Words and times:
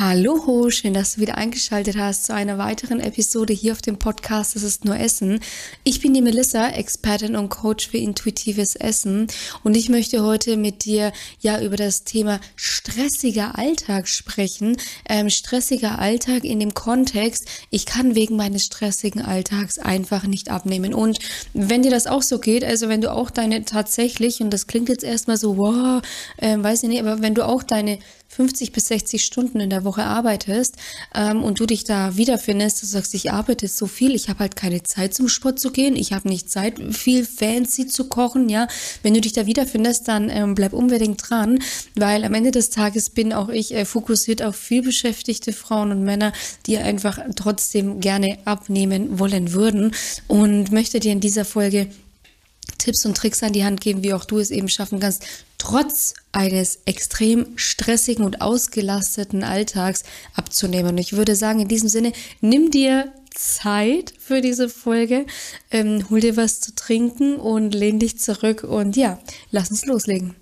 Hallo, 0.00 0.70
schön, 0.70 0.94
dass 0.94 1.16
du 1.16 1.22
wieder 1.22 1.36
eingeschaltet 1.38 1.96
hast 1.96 2.26
zu 2.26 2.32
einer 2.32 2.56
weiteren 2.56 3.00
Episode 3.00 3.52
hier 3.52 3.72
auf 3.72 3.82
dem 3.82 3.98
Podcast 3.98 4.54
Das 4.54 4.62
ist 4.62 4.84
nur 4.84 4.96
Essen. 4.96 5.40
Ich 5.82 6.00
bin 6.00 6.14
die 6.14 6.22
Melissa, 6.22 6.68
Expertin 6.68 7.34
und 7.34 7.48
Coach 7.48 7.88
für 7.88 7.96
intuitives 7.98 8.76
Essen 8.76 9.26
und 9.64 9.76
ich 9.76 9.88
möchte 9.88 10.22
heute 10.22 10.56
mit 10.56 10.84
dir 10.84 11.12
ja 11.40 11.60
über 11.60 11.74
das 11.74 12.04
Thema 12.04 12.38
stressiger 12.54 13.58
Alltag 13.58 14.06
sprechen. 14.06 14.76
Ähm, 15.08 15.30
stressiger 15.30 15.98
Alltag 15.98 16.44
in 16.44 16.60
dem 16.60 16.74
Kontext, 16.74 17.48
ich 17.70 17.84
kann 17.84 18.14
wegen 18.14 18.36
meines 18.36 18.66
stressigen 18.66 19.22
Alltags 19.22 19.80
einfach 19.80 20.28
nicht 20.28 20.48
abnehmen. 20.48 20.94
Und 20.94 21.18
wenn 21.54 21.82
dir 21.82 21.90
das 21.90 22.06
auch 22.06 22.22
so 22.22 22.38
geht, 22.38 22.62
also 22.62 22.88
wenn 22.88 23.00
du 23.00 23.10
auch 23.10 23.30
deine 23.30 23.64
tatsächlich, 23.64 24.40
und 24.42 24.50
das 24.50 24.68
klingt 24.68 24.90
jetzt 24.90 25.02
erstmal 25.02 25.38
so, 25.38 25.56
wow, 25.56 26.02
äh, 26.36 26.56
weiß 26.56 26.84
ich 26.84 26.88
nicht, 26.88 27.00
aber 27.00 27.20
wenn 27.20 27.34
du 27.34 27.44
auch 27.44 27.64
deine 27.64 27.98
50 28.38 28.70
bis 28.70 28.86
60 28.86 29.24
Stunden 29.24 29.58
in 29.58 29.68
der 29.68 29.82
Woche 29.82 30.04
arbeitest 30.04 30.76
ähm, 31.12 31.42
und 31.42 31.58
du 31.58 31.66
dich 31.66 31.82
da 31.82 32.16
wiederfindest, 32.16 32.80
du 32.80 32.86
sagst, 32.86 33.12
ich 33.14 33.32
arbeite 33.32 33.66
so 33.66 33.88
viel, 33.88 34.14
ich 34.14 34.28
habe 34.28 34.38
halt 34.38 34.54
keine 34.54 34.84
Zeit 34.84 35.12
zum 35.12 35.26
Sport 35.26 35.58
zu 35.58 35.72
gehen, 35.72 35.96
ich 35.96 36.12
habe 36.12 36.28
nicht 36.28 36.48
Zeit, 36.48 36.78
viel 36.94 37.26
fancy 37.26 37.88
zu 37.88 38.04
kochen, 38.04 38.48
ja. 38.48 38.68
Wenn 39.02 39.14
du 39.14 39.20
dich 39.20 39.32
da 39.32 39.46
wiederfindest, 39.46 40.06
dann 40.06 40.30
ähm, 40.30 40.54
bleib 40.54 40.72
unbedingt 40.72 41.28
dran, 41.28 41.58
weil 41.96 42.22
am 42.22 42.32
Ende 42.32 42.52
des 42.52 42.70
Tages 42.70 43.10
bin 43.10 43.32
auch 43.32 43.48
ich 43.48 43.74
äh, 43.74 43.84
fokussiert 43.84 44.40
auf 44.40 44.54
viel 44.54 44.82
beschäftigte 44.82 45.52
Frauen 45.52 45.90
und 45.90 46.04
Männer, 46.04 46.32
die 46.66 46.78
einfach 46.78 47.18
trotzdem 47.34 47.98
gerne 47.98 48.38
abnehmen 48.44 49.18
wollen 49.18 49.52
würden 49.52 49.96
und 50.28 50.70
möchte 50.70 51.00
dir 51.00 51.10
in 51.10 51.18
dieser 51.18 51.44
Folge 51.44 51.88
Tipps 52.76 53.06
und 53.06 53.16
Tricks 53.16 53.42
an 53.42 53.52
die 53.52 53.64
Hand 53.64 53.80
geben, 53.80 54.02
wie 54.02 54.12
auch 54.12 54.24
du 54.24 54.38
es 54.38 54.50
eben 54.50 54.68
schaffen 54.68 55.00
kannst, 55.00 55.24
trotz 55.58 56.14
eines 56.32 56.80
extrem 56.84 57.56
stressigen 57.56 58.24
und 58.24 58.40
ausgelasteten 58.40 59.44
Alltags 59.44 60.04
abzunehmen. 60.34 60.90
Und 60.90 60.98
ich 60.98 61.14
würde 61.14 61.34
sagen, 61.34 61.60
in 61.60 61.68
diesem 61.68 61.88
Sinne, 61.88 62.12
nimm 62.40 62.70
dir 62.70 63.12
Zeit 63.34 64.14
für 64.18 64.40
diese 64.40 64.68
Folge, 64.68 65.26
ähm, 65.70 66.04
hol 66.10 66.20
dir 66.20 66.36
was 66.36 66.60
zu 66.60 66.74
trinken 66.74 67.36
und 67.36 67.74
lehn 67.74 67.98
dich 67.98 68.18
zurück 68.18 68.64
und 68.64 68.96
ja, 68.96 69.18
lass 69.50 69.70
uns 69.70 69.86
loslegen. 69.86 70.34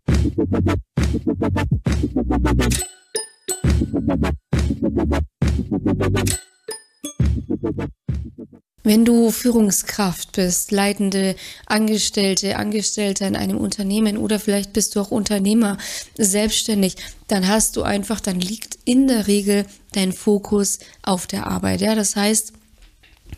Wenn 8.87 9.05
du 9.05 9.33
Führungskraft 9.33 10.31
bist, 10.31 10.71
leitende 10.71 11.35
Angestellte, 11.67 12.55
Angestellter 12.55 13.27
in 13.27 13.35
einem 13.35 13.59
Unternehmen 13.59 14.17
oder 14.17 14.39
vielleicht 14.39 14.75
bist 14.75 14.95
du 14.95 15.01
auch 15.01 15.11
Unternehmer, 15.11 15.77
selbstständig, 16.17 16.95
dann 17.27 17.49
hast 17.49 17.75
du 17.75 17.83
einfach, 17.83 18.21
dann 18.21 18.39
liegt 18.39 18.79
in 18.85 19.09
der 19.09 19.27
Regel 19.27 19.67
dein 19.91 20.13
Fokus 20.13 20.79
auf 21.03 21.27
der 21.27 21.49
Arbeit. 21.49 21.81
Ja, 21.81 21.97
das 21.97 22.15
heißt, 22.15 22.53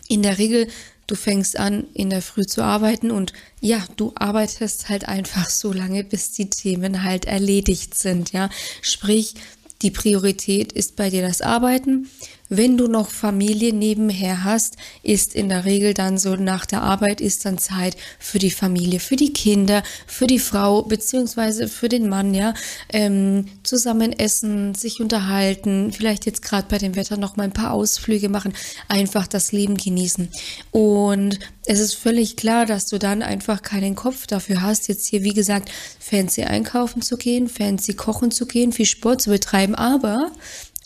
in 0.06 0.22
der 0.22 0.36
Regel, 0.36 0.68
du 1.06 1.14
fängst 1.14 1.58
an, 1.58 1.86
in 1.94 2.10
der 2.10 2.20
Früh 2.20 2.44
zu 2.44 2.62
arbeiten 2.62 3.10
und 3.10 3.32
ja, 3.62 3.82
du 3.96 4.12
arbeitest 4.16 4.90
halt 4.90 5.08
einfach 5.08 5.48
so 5.48 5.72
lange, 5.72 6.04
bis 6.04 6.30
die 6.32 6.50
Themen 6.50 7.04
halt 7.04 7.24
erledigt 7.24 7.96
sind. 7.96 8.32
Ja, 8.34 8.50
sprich, 8.82 9.32
die 9.80 9.92
Priorität 9.92 10.72
ist 10.72 10.96
bei 10.96 11.08
dir 11.08 11.22
das 11.22 11.40
Arbeiten. 11.40 12.10
Wenn 12.48 12.78
du 12.78 12.88
noch 12.88 13.10
Familie 13.10 13.74
nebenher 13.74 14.44
hast, 14.44 14.76
ist 15.02 15.34
in 15.34 15.48
der 15.50 15.64
Regel 15.66 15.92
dann 15.92 16.16
so, 16.16 16.36
nach 16.36 16.64
der 16.64 16.82
Arbeit 16.82 17.20
ist 17.20 17.44
dann 17.44 17.58
Zeit 17.58 17.96
für 18.18 18.38
die 18.38 18.50
Familie, 18.50 19.00
für 19.00 19.16
die 19.16 19.32
Kinder, 19.32 19.82
für 20.06 20.26
die 20.26 20.38
Frau 20.38 20.82
beziehungsweise 20.82 21.68
für 21.68 21.88
den 21.88 22.08
Mann, 22.08 22.34
ja, 22.34 22.54
ähm, 22.90 23.46
zusammen 23.62 24.12
essen, 24.12 24.74
sich 24.74 25.00
unterhalten, 25.00 25.92
vielleicht 25.92 26.24
jetzt 26.24 26.42
gerade 26.42 26.66
bei 26.70 26.78
dem 26.78 26.96
Wetter 26.96 27.18
noch 27.18 27.36
mal 27.36 27.44
ein 27.44 27.52
paar 27.52 27.72
Ausflüge 27.72 28.30
machen, 28.30 28.54
einfach 28.88 29.26
das 29.26 29.52
Leben 29.52 29.76
genießen. 29.76 30.28
Und 30.70 31.38
es 31.66 31.80
ist 31.80 31.94
völlig 31.94 32.36
klar, 32.36 32.64
dass 32.64 32.86
du 32.86 32.98
dann 32.98 33.20
einfach 33.20 33.60
keinen 33.60 33.94
Kopf 33.94 34.26
dafür 34.26 34.62
hast, 34.62 34.88
jetzt 34.88 35.06
hier, 35.06 35.22
wie 35.22 35.34
gesagt, 35.34 35.70
fancy 36.00 36.44
einkaufen 36.44 37.02
zu 37.02 37.18
gehen, 37.18 37.46
fancy 37.46 37.92
kochen 37.92 38.30
zu 38.30 38.46
gehen, 38.46 38.72
viel 38.72 38.86
Sport 38.86 39.20
zu 39.20 39.28
betreiben, 39.28 39.74
aber 39.74 40.32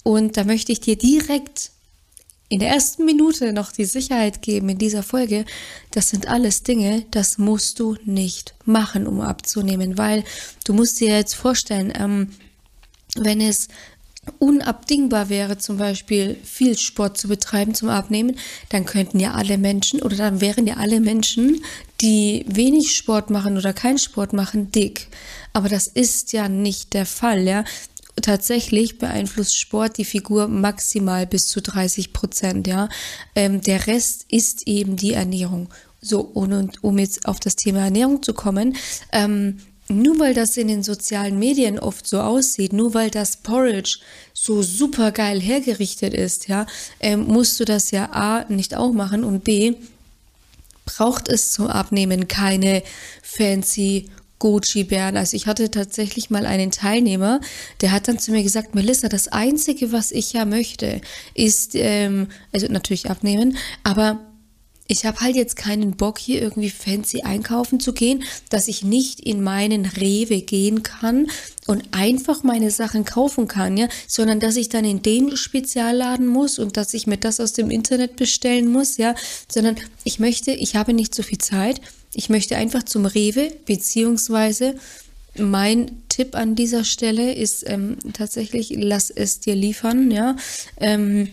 und 0.03 0.37
da 0.37 0.45
möchte 0.45 0.73
ich 0.73 0.81
dir 0.81 0.97
direkt 0.97 1.71
in 2.49 2.61
der 2.61 2.69
ersten 2.69 3.07
Minute 3.07 3.55
noch 3.55 3.73
die 3.73 3.87
Sicherheit 3.87 4.43
geben 4.43 4.69
in 4.69 4.77
dieser 4.77 5.03
Folge, 5.03 5.47
das 5.91 6.11
sind 6.11 6.29
alles 6.29 6.63
Dinge, 6.63 7.07
das 7.11 7.39
musst 7.39 7.81
du 7.81 7.97
nicht 8.05 8.55
machen, 8.67 9.07
um 9.07 9.23
abzunehmen, 9.23 9.97
weil 9.97 10.23
du 10.67 10.75
musst 10.75 11.01
dir 11.01 11.17
jetzt 11.17 11.35
vorstellen, 11.35 11.93
ähm, 11.99 12.29
wenn 13.17 13.41
es 13.41 13.69
unabdingbar 14.39 15.31
wäre, 15.31 15.59
zum 15.59 15.79
Beispiel 15.79 16.37
viel 16.45 16.79
Sport 16.79 17.19
zu 17.19 17.27
betreiben 17.27 17.75
zum 17.75 17.89
Abnehmen, 17.89 18.39
dann 18.69 18.85
könnten 18.85 19.19
ja 19.19 19.33
alle 19.33 19.59
Menschen 19.59 20.03
oder 20.03 20.17
dann 20.17 20.41
wären 20.41 20.67
ja 20.67 20.77
alle 20.77 21.01
Menschen, 21.01 21.65
die 22.01 22.45
wenig 22.47 22.95
Sport 22.95 23.31
machen 23.31 23.57
oder 23.57 23.73
keinen 23.73 23.99
Sport 23.99 24.33
machen, 24.33 24.71
dick. 24.71 25.09
Aber 25.53 25.69
das 25.69 25.87
ist 25.87 26.33
ja 26.33 26.49
nicht 26.49 26.95
der 26.95 27.07
Fall, 27.07 27.47
ja 27.49 27.65
tatsächlich 28.21 28.99
beeinflusst 28.99 29.57
Sport 29.57 29.99
die 29.99 30.05
Figur 30.05 30.49
maximal 30.49 31.27
bis 31.27 31.49
zu 31.49 31.63
30 31.63 32.13
Prozent, 32.13 32.67
ja. 32.67 32.89
Ähm, 33.35 33.61
der 33.61 33.87
Rest 33.87 34.27
ist 34.29 34.67
eben 34.67 34.97
die 34.97 35.15
Ernährung. 35.15 35.69
So, 36.01 36.21
und, 36.21 36.83
um 36.83 36.99
jetzt 36.99 37.27
auf 37.27 37.41
das 37.41 37.57
Thema 37.57 37.85
Ernährung 37.85 38.23
zu 38.23 38.35
kommen, 38.35 38.77
ähm, 39.13 39.59
nur 39.89 40.19
weil 40.19 40.35
das 40.35 40.57
in 40.57 40.69
den 40.69 40.83
sozialen 40.83 41.39
Medien 41.39 41.79
oft 41.79 42.07
so 42.07 42.21
aussieht, 42.21 42.73
nur 42.73 42.95
weil 42.95 43.11
das 43.11 43.37
Porridge 43.37 43.99
so 44.33 44.63
super 44.63 45.13
geil 45.13 45.41
hergerichtet 45.41 46.15
ist, 46.15 46.49
ja, 46.49 46.67
ähm, 47.01 47.27
musst 47.27 47.61
du 47.61 47.65
das 47.65 47.91
ja 47.91 48.11
A 48.13 48.45
nicht 48.49 48.75
auch 48.75 48.93
machen 48.93 49.25
und 49.25 49.45
B 49.45 49.75
braucht 50.85 51.29
es 51.29 51.53
zum 51.53 51.69
Abnehmen 51.69 52.29
keine 52.29 52.83
fancy 53.23 54.11
Gucci-Bären. 54.43 55.17
Also 55.17 55.37
ich 55.37 55.47
hatte 55.47 55.71
tatsächlich 55.71 56.29
mal 56.29 56.47
einen 56.47 56.73
Teilnehmer, 56.73 57.41
der 57.81 57.93
hat 57.93 58.09
dann 58.09 58.19
zu 58.19 58.33
mir 58.33 58.43
gesagt, 58.43 58.75
Melissa, 58.75 59.09
das 59.09 59.29
Einzige, 59.29 59.93
was 59.93 60.11
ich 60.11 60.33
ja 60.33 60.45
möchte, 60.45 61.01
ist, 61.35 61.77
ähm, 61.77 62.27
also 62.51 62.67
natürlich 62.67 63.09
abnehmen, 63.09 63.57
aber 63.85 64.19
ich 64.89 65.07
habe 65.07 65.21
halt 65.21 65.37
jetzt 65.37 65.55
keinen 65.55 65.93
Bock, 65.97 66.19
hier 66.19 66.43
irgendwie 66.43 66.71
fancy 66.71 67.23
einkaufen 67.23 67.79
zu 67.79 67.93
gehen, 67.93 68.25
dass 68.51 68.67
ich 68.67 68.83
nicht 68.83 69.21
in 69.21 69.43
meinen 69.43 69.87
Rewe 69.87 70.43
gehen 70.43 70.83
kann 70.83 71.29
und 71.69 71.85
einfach 71.93 72.43
meine 72.43 72.73
Sachen 72.73 73.05
kaufen 73.05 73.47
kann, 73.47 73.77
ja, 73.77 73.89
sondern 74.09 74.41
dass 74.41 74.57
ich 74.57 74.69
dann 74.69 74.85
in 74.85 75.01
den 75.01 75.37
Spezialladen 75.37 76.27
muss 76.27 76.59
und 76.59 76.77
dass 76.77 76.95
ich 76.95 77.07
mir 77.07 77.17
das 77.17 77.39
aus 77.39 77.53
dem 77.53 77.71
Internet 77.71 78.17
bestellen 78.17 78.71
muss, 78.71 78.97
ja, 78.97 79.15
sondern 79.49 79.77
ich 80.03 80.19
möchte, 80.19 80.51
ich 80.51 80.75
habe 80.75 80.93
nicht 80.93 81.15
so 81.15 81.23
viel 81.23 81.39
Zeit, 81.39 81.81
ich 82.15 82.29
möchte 82.29 82.57
einfach 82.57 82.83
zum 82.83 83.07
Rewe, 83.07 83.53
beziehungsweise 83.67 84.75
mein 85.39 86.03
Tipp 86.09 86.35
an 86.35 86.55
dieser 86.55 86.85
Stelle 86.85 87.33
ist 87.33 87.69
ähm, 87.69 87.97
tatsächlich, 88.13 88.75
lass 88.77 89.11
es 89.11 89.41
dir 89.41 89.55
liefern, 89.55 90.11
ja. 90.11 90.37
Ähm, 90.79 91.29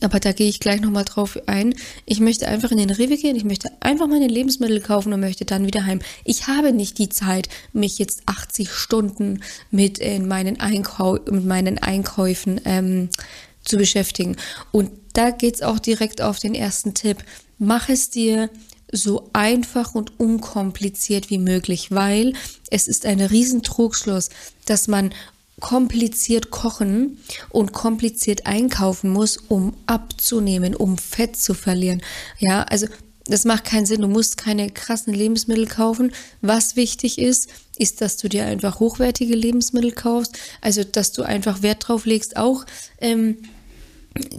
aber 0.00 0.20
da 0.20 0.32
gehe 0.32 0.48
ich 0.48 0.60
gleich 0.60 0.80
nochmal 0.80 1.04
drauf 1.04 1.38
ein. 1.46 1.74
Ich 2.06 2.20
möchte 2.20 2.46
einfach 2.46 2.70
in 2.70 2.78
den 2.78 2.90
Rewe 2.90 3.16
gehen, 3.16 3.36
ich 3.36 3.44
möchte 3.44 3.70
einfach 3.80 4.06
meine 4.06 4.28
Lebensmittel 4.28 4.80
kaufen 4.80 5.12
und 5.12 5.20
möchte 5.20 5.44
dann 5.44 5.66
wieder 5.66 5.84
heim. 5.84 6.00
Ich 6.24 6.46
habe 6.46 6.72
nicht 6.72 6.98
die 6.98 7.08
Zeit, 7.08 7.48
mich 7.72 7.98
jetzt 7.98 8.22
80 8.26 8.70
Stunden 8.70 9.40
mit, 9.70 10.00
äh, 10.00 10.20
meinen, 10.20 10.60
Einkau 10.60 11.18
mit 11.30 11.44
meinen 11.44 11.78
Einkäufen 11.78 12.60
ähm, 12.64 13.08
zu 13.64 13.76
beschäftigen. 13.76 14.36
Und 14.70 14.90
da 15.12 15.30
geht 15.30 15.56
es 15.56 15.62
auch 15.62 15.78
direkt 15.78 16.22
auf 16.22 16.38
den 16.38 16.54
ersten 16.54 16.94
Tipp. 16.94 17.18
Mach 17.58 17.88
es 17.88 18.08
dir 18.10 18.48
so 18.92 19.30
einfach 19.32 19.94
und 19.94 20.20
unkompliziert 20.20 21.30
wie 21.30 21.38
möglich, 21.38 21.90
weil 21.90 22.34
es 22.70 22.86
ist 22.86 23.06
ein 23.06 23.20
Riesentrugschluss, 23.20 24.28
dass 24.66 24.86
man 24.86 25.12
kompliziert 25.60 26.50
kochen 26.50 27.18
und 27.50 27.72
kompliziert 27.72 28.46
einkaufen 28.46 29.10
muss, 29.10 29.36
um 29.36 29.74
abzunehmen, 29.86 30.74
um 30.74 30.98
Fett 30.98 31.36
zu 31.36 31.54
verlieren. 31.54 32.02
Ja, 32.38 32.62
also 32.64 32.86
das 33.26 33.44
macht 33.44 33.64
keinen 33.64 33.86
Sinn. 33.86 34.00
Du 34.00 34.08
musst 34.08 34.36
keine 34.36 34.70
krassen 34.70 35.14
Lebensmittel 35.14 35.66
kaufen. 35.66 36.12
Was 36.40 36.76
wichtig 36.76 37.18
ist, 37.18 37.48
ist, 37.78 38.00
dass 38.00 38.16
du 38.16 38.28
dir 38.28 38.44
einfach 38.44 38.80
hochwertige 38.80 39.34
Lebensmittel 39.34 39.92
kaufst. 39.92 40.36
Also, 40.60 40.82
dass 40.84 41.12
du 41.12 41.22
einfach 41.22 41.62
Wert 41.62 41.86
drauf 41.86 42.04
legst, 42.04 42.36
auch, 42.36 42.66
ähm, 43.00 43.38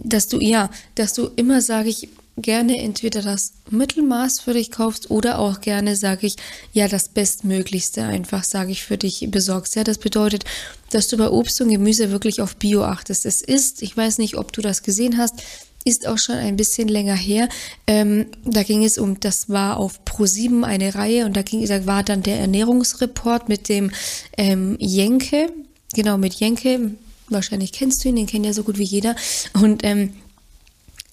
dass 0.03 0.27
du, 0.27 0.39
ja, 0.39 0.69
dass 0.95 1.13
du 1.13 1.29
immer, 1.35 1.61
sage 1.61 1.89
ich, 1.89 2.09
gerne 2.37 2.77
entweder 2.79 3.21
das 3.21 3.53
Mittelmaß 3.69 4.39
für 4.39 4.53
dich 4.53 4.71
kaufst 4.71 5.11
oder 5.11 5.39
auch 5.39 5.61
gerne, 5.61 5.95
sage 5.95 6.27
ich, 6.27 6.35
ja, 6.71 6.87
das 6.87 7.09
Bestmöglichste 7.09 8.03
einfach, 8.03 8.43
sage 8.43 8.71
ich, 8.71 8.83
für 8.83 8.97
dich 8.97 9.27
besorgst. 9.29 9.75
Ja, 9.75 9.83
das 9.83 9.97
bedeutet, 9.97 10.45
dass 10.89 11.07
du 11.07 11.17
bei 11.17 11.29
Obst 11.29 11.61
und 11.61 11.69
Gemüse 11.69 12.11
wirklich 12.11 12.41
auf 12.41 12.55
Bio 12.55 12.83
achtest. 12.83 13.25
Es 13.25 13.41
ist, 13.41 13.81
ich 13.81 13.95
weiß 13.95 14.17
nicht, 14.17 14.37
ob 14.37 14.51
du 14.51 14.61
das 14.61 14.83
gesehen 14.83 15.17
hast, 15.17 15.43
ist 15.85 16.07
auch 16.07 16.17
schon 16.17 16.35
ein 16.35 16.55
bisschen 16.55 16.87
länger 16.87 17.15
her. 17.15 17.49
Ähm, 17.87 18.27
da 18.45 18.63
ging 18.63 18.83
es 18.83 18.97
um, 18.97 19.19
das 19.19 19.49
war 19.49 19.77
auf 19.77 19.99
Pro7 20.05 20.63
eine 20.63 20.95
Reihe 20.95 21.25
und 21.25 21.35
da 21.35 21.41
ging, 21.41 21.65
da 21.67 21.85
war 21.85 22.03
dann 22.03 22.23
der 22.23 22.39
Ernährungsreport 22.39 23.49
mit 23.49 23.69
dem 23.69 23.91
ähm, 24.37 24.77
Jenke, 24.79 25.51
genau 25.93 26.17
mit 26.17 26.35
Jenke, 26.35 26.91
Wahrscheinlich 27.29 27.71
kennst 27.71 28.03
du 28.03 28.09
ihn, 28.09 28.15
den 28.15 28.27
kennt 28.27 28.45
ja 28.45 28.53
so 28.53 28.63
gut 28.63 28.77
wie 28.77 28.83
jeder. 28.83 29.15
Und 29.53 29.83
ähm, 29.83 30.13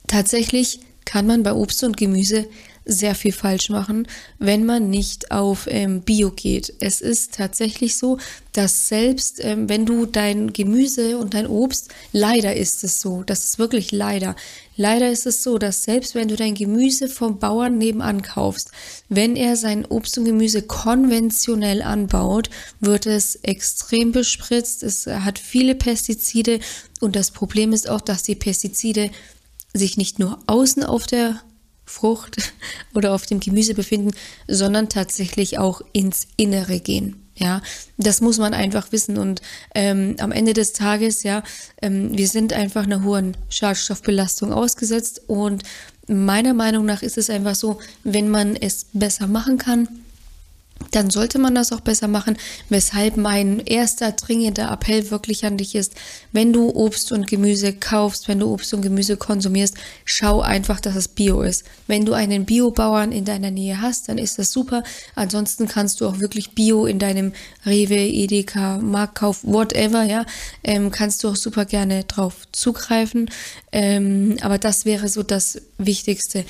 tatsächlich 0.06 0.80
kann 1.10 1.26
man 1.26 1.42
bei 1.42 1.52
Obst 1.52 1.82
und 1.82 1.96
Gemüse 1.96 2.46
sehr 2.84 3.16
viel 3.16 3.32
falsch 3.32 3.68
machen, 3.68 4.06
wenn 4.38 4.64
man 4.64 4.90
nicht 4.90 5.32
auf 5.32 5.66
ähm, 5.68 6.02
Bio 6.02 6.30
geht. 6.30 6.72
Es 6.78 7.00
ist 7.00 7.34
tatsächlich 7.34 7.96
so, 7.96 8.18
dass 8.52 8.86
selbst 8.86 9.42
ähm, 9.42 9.68
wenn 9.68 9.86
du 9.86 10.06
dein 10.06 10.52
Gemüse 10.52 11.18
und 11.18 11.34
dein 11.34 11.48
Obst, 11.48 11.88
leider 12.12 12.54
ist 12.54 12.84
es 12.84 13.00
so, 13.00 13.24
das 13.24 13.44
ist 13.44 13.58
wirklich 13.58 13.90
leider, 13.90 14.36
leider 14.76 15.10
ist 15.10 15.26
es 15.26 15.42
so, 15.42 15.58
dass 15.58 15.82
selbst 15.82 16.14
wenn 16.14 16.28
du 16.28 16.36
dein 16.36 16.54
Gemüse 16.54 17.08
vom 17.08 17.40
Bauern 17.40 17.76
nebenan 17.76 18.22
kaufst, 18.22 18.70
wenn 19.08 19.34
er 19.34 19.56
sein 19.56 19.84
Obst 19.84 20.16
und 20.16 20.26
Gemüse 20.26 20.62
konventionell 20.62 21.82
anbaut, 21.82 22.50
wird 22.78 23.06
es 23.06 23.34
extrem 23.42 24.12
bespritzt, 24.12 24.84
es 24.84 25.06
hat 25.08 25.40
viele 25.40 25.74
Pestizide 25.74 26.60
und 27.00 27.16
das 27.16 27.32
Problem 27.32 27.72
ist 27.72 27.90
auch, 27.90 28.00
dass 28.00 28.22
die 28.22 28.36
Pestizide 28.36 29.10
sich 29.72 29.96
nicht 29.96 30.18
nur 30.18 30.38
außen 30.46 30.84
auf 30.84 31.06
der 31.06 31.40
Frucht 31.84 32.36
oder 32.94 33.14
auf 33.14 33.26
dem 33.26 33.40
Gemüse 33.40 33.74
befinden, 33.74 34.12
sondern 34.48 34.88
tatsächlich 34.88 35.58
auch 35.58 35.82
ins 35.92 36.26
Innere 36.36 36.80
gehen. 36.80 37.16
Ja, 37.36 37.62
das 37.96 38.20
muss 38.20 38.36
man 38.36 38.52
einfach 38.52 38.92
wissen. 38.92 39.16
Und 39.16 39.40
ähm, 39.74 40.16
am 40.18 40.30
Ende 40.30 40.52
des 40.52 40.74
Tages, 40.74 41.22
ja, 41.22 41.42
ähm, 41.80 42.16
wir 42.16 42.28
sind 42.28 42.52
einfach 42.52 42.84
einer 42.84 43.02
hohen 43.02 43.34
Schadstoffbelastung 43.48 44.52
ausgesetzt. 44.52 45.22
Und 45.26 45.62
meiner 46.06 46.52
Meinung 46.52 46.84
nach 46.84 47.02
ist 47.02 47.16
es 47.16 47.30
einfach 47.30 47.54
so, 47.54 47.78
wenn 48.04 48.28
man 48.28 48.56
es 48.56 48.86
besser 48.92 49.26
machen 49.26 49.56
kann, 49.56 49.88
dann 50.90 51.10
sollte 51.10 51.38
man 51.38 51.54
das 51.54 51.72
auch 51.72 51.80
besser 51.80 52.08
machen. 52.08 52.36
Weshalb 52.68 53.16
mein 53.16 53.60
erster 53.60 54.12
dringender 54.12 54.70
Appell 54.70 55.10
wirklich 55.10 55.44
an 55.44 55.56
dich 55.56 55.74
ist, 55.74 55.94
wenn 56.32 56.52
du 56.52 56.70
Obst 56.70 57.12
und 57.12 57.26
Gemüse 57.26 57.72
kaufst, 57.72 58.28
wenn 58.28 58.40
du 58.40 58.52
Obst 58.52 58.74
und 58.74 58.82
Gemüse 58.82 59.16
konsumierst, 59.16 59.76
schau 60.04 60.40
einfach, 60.40 60.80
dass 60.80 60.96
es 60.96 61.08
Bio 61.08 61.42
ist. 61.42 61.64
Wenn 61.86 62.04
du 62.04 62.12
einen 62.12 62.44
Biobauern 62.44 63.12
in 63.12 63.24
deiner 63.24 63.50
Nähe 63.50 63.80
hast, 63.80 64.08
dann 64.08 64.18
ist 64.18 64.38
das 64.38 64.50
super. 64.50 64.82
Ansonsten 65.14 65.68
kannst 65.68 66.00
du 66.00 66.06
auch 66.06 66.18
wirklich 66.20 66.50
Bio 66.52 66.86
in 66.86 66.98
deinem 66.98 67.32
Rewe, 67.66 67.96
Edeka, 67.96 68.78
Marktkauf, 68.78 69.40
whatever, 69.42 70.02
ja, 70.02 70.24
ähm, 70.64 70.90
kannst 70.90 71.22
du 71.22 71.28
auch 71.28 71.36
super 71.36 71.64
gerne 71.64 72.04
drauf 72.04 72.46
zugreifen. 72.52 73.30
Ähm, 73.72 74.36
aber 74.40 74.58
das 74.58 74.84
wäre 74.84 75.08
so 75.08 75.22
das 75.22 75.60
Wichtigste. 75.78 76.44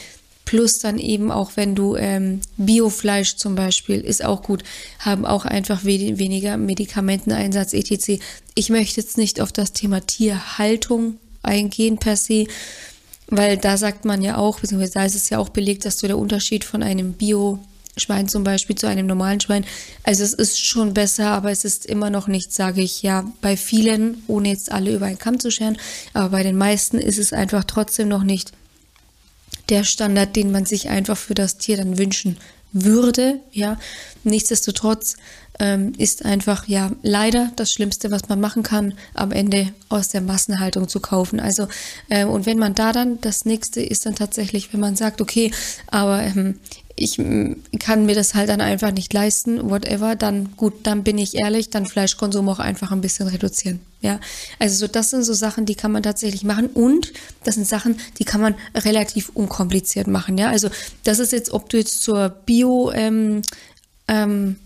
Plus 0.50 0.81
dann 0.81 0.99
eben 0.99 1.31
auch, 1.31 1.52
wenn 1.55 1.76
du 1.76 1.94
ähm, 1.94 2.41
Biofleisch 2.56 3.37
zum 3.37 3.55
Beispiel, 3.55 4.00
ist 4.00 4.25
auch 4.25 4.43
gut, 4.43 4.64
haben 4.99 5.25
auch 5.25 5.44
einfach 5.44 5.85
we 5.85 6.19
weniger 6.19 6.56
Medikamenteneinsatz 6.56 7.73
etc. 7.73 8.20
Ich 8.56 8.69
möchte 8.69 9.00
jetzt 9.00 9.17
nicht 9.17 9.41
auf 9.41 9.52
das 9.52 9.75
Thema 9.75 10.05
Tierhaltung 10.05 11.19
eingehen 11.44 11.99
per 11.99 12.17
se, 12.17 12.49
weil 13.29 13.58
da 13.58 13.76
sagt 13.76 14.05
man 14.05 14.23
ja 14.23 14.38
auch, 14.38 14.58
beziehungsweise 14.58 14.94
da 14.94 15.05
ist 15.05 15.14
es 15.14 15.31
ja 15.31 15.38
auch 15.38 15.50
belegt, 15.50 15.85
dass 15.85 16.00
so 16.00 16.08
der 16.08 16.19
Unterschied 16.19 16.64
von 16.64 16.82
einem 16.82 17.12
Bio 17.12 17.61
Schwein 17.97 18.26
zum 18.26 18.43
Beispiel 18.43 18.75
zu 18.75 18.88
einem 18.88 19.06
normalen 19.06 19.38
Schwein. 19.38 19.64
Also 20.02 20.25
es 20.25 20.32
ist 20.32 20.58
schon 20.58 20.94
besser, 20.94 21.29
aber 21.29 21.52
es 21.52 21.64
ist 21.64 21.87
immer 21.87 22.11
noch 22.11 22.26
nicht, 22.26 22.52
sage 22.52 22.82
ich 22.82 23.02
ja, 23.02 23.25
bei 23.41 23.56
vielen, 23.56 24.25
ohne 24.26 24.49
jetzt 24.49 24.73
alle 24.73 24.97
über 24.97 25.06
einen 25.06 25.19
Kamm 25.19 25.38
zu 25.38 25.52
scheren, 25.52 25.79
aber 26.12 26.31
bei 26.31 26.43
den 26.43 26.58
meisten 26.58 26.99
ist 26.99 27.20
es 27.20 27.32
einfach 27.32 27.62
trotzdem 27.62 28.08
noch 28.08 28.25
nicht 28.25 28.50
der 29.70 29.84
Standard, 29.84 30.37
den 30.37 30.52
man 30.52 30.67
sich 30.67 30.88
einfach 30.88 31.17
für 31.17 31.34
das 31.34 31.56
Tier 31.56 31.76
dann 31.76 31.99
wünschen 31.99 32.37
würde. 32.72 33.40
Ja, 33.52 33.78
nichtsdestotrotz 34.25 35.17
ähm, 35.58 35.93
ist 35.99 36.25
einfach 36.25 36.69
ja 36.69 36.90
leider 37.02 37.52
das 37.56 37.72
Schlimmste, 37.72 38.11
was 38.11 38.28
man 38.28 38.40
machen 38.40 38.62
kann, 38.62 38.94
am 39.14 39.32
Ende 39.32 39.69
aus 39.88 40.08
der 40.08 40.20
Massenhaltung 40.20 40.88
zu 40.88 41.00
kaufen. 41.00 41.40
Also 41.40 41.69
äh, 42.08 42.25
und 42.25 42.46
wenn 42.46 42.58
man 42.58 42.75
da 42.75 42.93
dann 42.93 43.20
das 43.20 43.44
nächste 43.44 43.82
ist 43.82 44.06
dann 44.06 44.14
tatsächlich, 44.14 44.72
wenn 44.72 44.81
man 44.81 44.96
sagt, 44.96 45.20
okay, 45.20 45.52
aber 45.88 46.23
ähm, 46.23 46.58
ich 47.00 47.19
kann 47.79 48.06
mir 48.06 48.14
das 48.14 48.35
halt 48.35 48.50
dann 48.50 48.61
einfach 48.61 48.93
nicht 48.93 49.12
leisten, 49.12 49.70
whatever, 49.70 50.17
dann 50.17 50.55
gut, 50.56 50.75
dann 50.82 51.02
bin 51.02 51.17
ich 51.19 51.35
ehrlich, 51.35 51.70
dann 51.70 51.87
Fleischkonsum 51.87 52.49
auch 52.49 52.58
einfach 52.58 52.93
ein 52.93 53.00
bisschen 53.00 53.29
reduzieren. 53.29 53.81
Ja, 54.02 54.20
also 54.58 54.87
so 54.87 54.87
das 54.87 55.11
sind 55.11 55.25
so 55.25 55.32
Sachen, 55.32 55.67
die 55.67 55.75
kann 55.75 55.93
man 55.93 56.02
tatsächlich 56.02 56.44
machen 56.44 56.69
und 56.69 57.12
das 57.44 57.55
sind 57.56 57.67
Sachen, 57.67 57.99
die 58.19 58.25
kann 58.25 58.41
man 58.41 58.55
relativ 58.75 59.31
unkompliziert 59.31 60.06
machen. 60.06 60.38
Ja, 60.38 60.49
also 60.49 60.69
das 61.05 61.19
ist 61.19 61.32
jetzt, 61.32 61.52
ob 61.52 61.69
du 61.70 61.79
jetzt 61.79 62.02
zur 62.02 62.29
Bio 62.29 62.93
ähm, 62.93 63.43
ähm, 64.08 64.56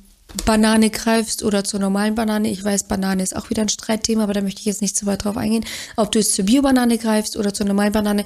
Banane 0.44 0.90
greifst 0.90 1.42
oder 1.44 1.62
zur 1.62 1.80
normalen 1.80 2.14
Banane. 2.16 2.50
Ich 2.50 2.64
weiß, 2.64 2.84
Banane 2.84 3.22
ist 3.22 3.36
auch 3.36 3.50
wieder 3.50 3.62
ein 3.62 3.68
Streitthema, 3.68 4.24
aber 4.24 4.34
da 4.34 4.40
möchte 4.40 4.60
ich 4.60 4.66
jetzt 4.66 4.82
nicht 4.82 4.96
zu 4.96 5.06
weit 5.06 5.24
drauf 5.24 5.36
eingehen. 5.36 5.64
Ob 5.96 6.10
du 6.10 6.18
jetzt 6.18 6.34
zur 6.34 6.44
Bio-Banane 6.44 6.98
greifst 6.98 7.36
oder 7.36 7.54
zur 7.54 7.66
normalen 7.66 7.92
Banane, 7.92 8.24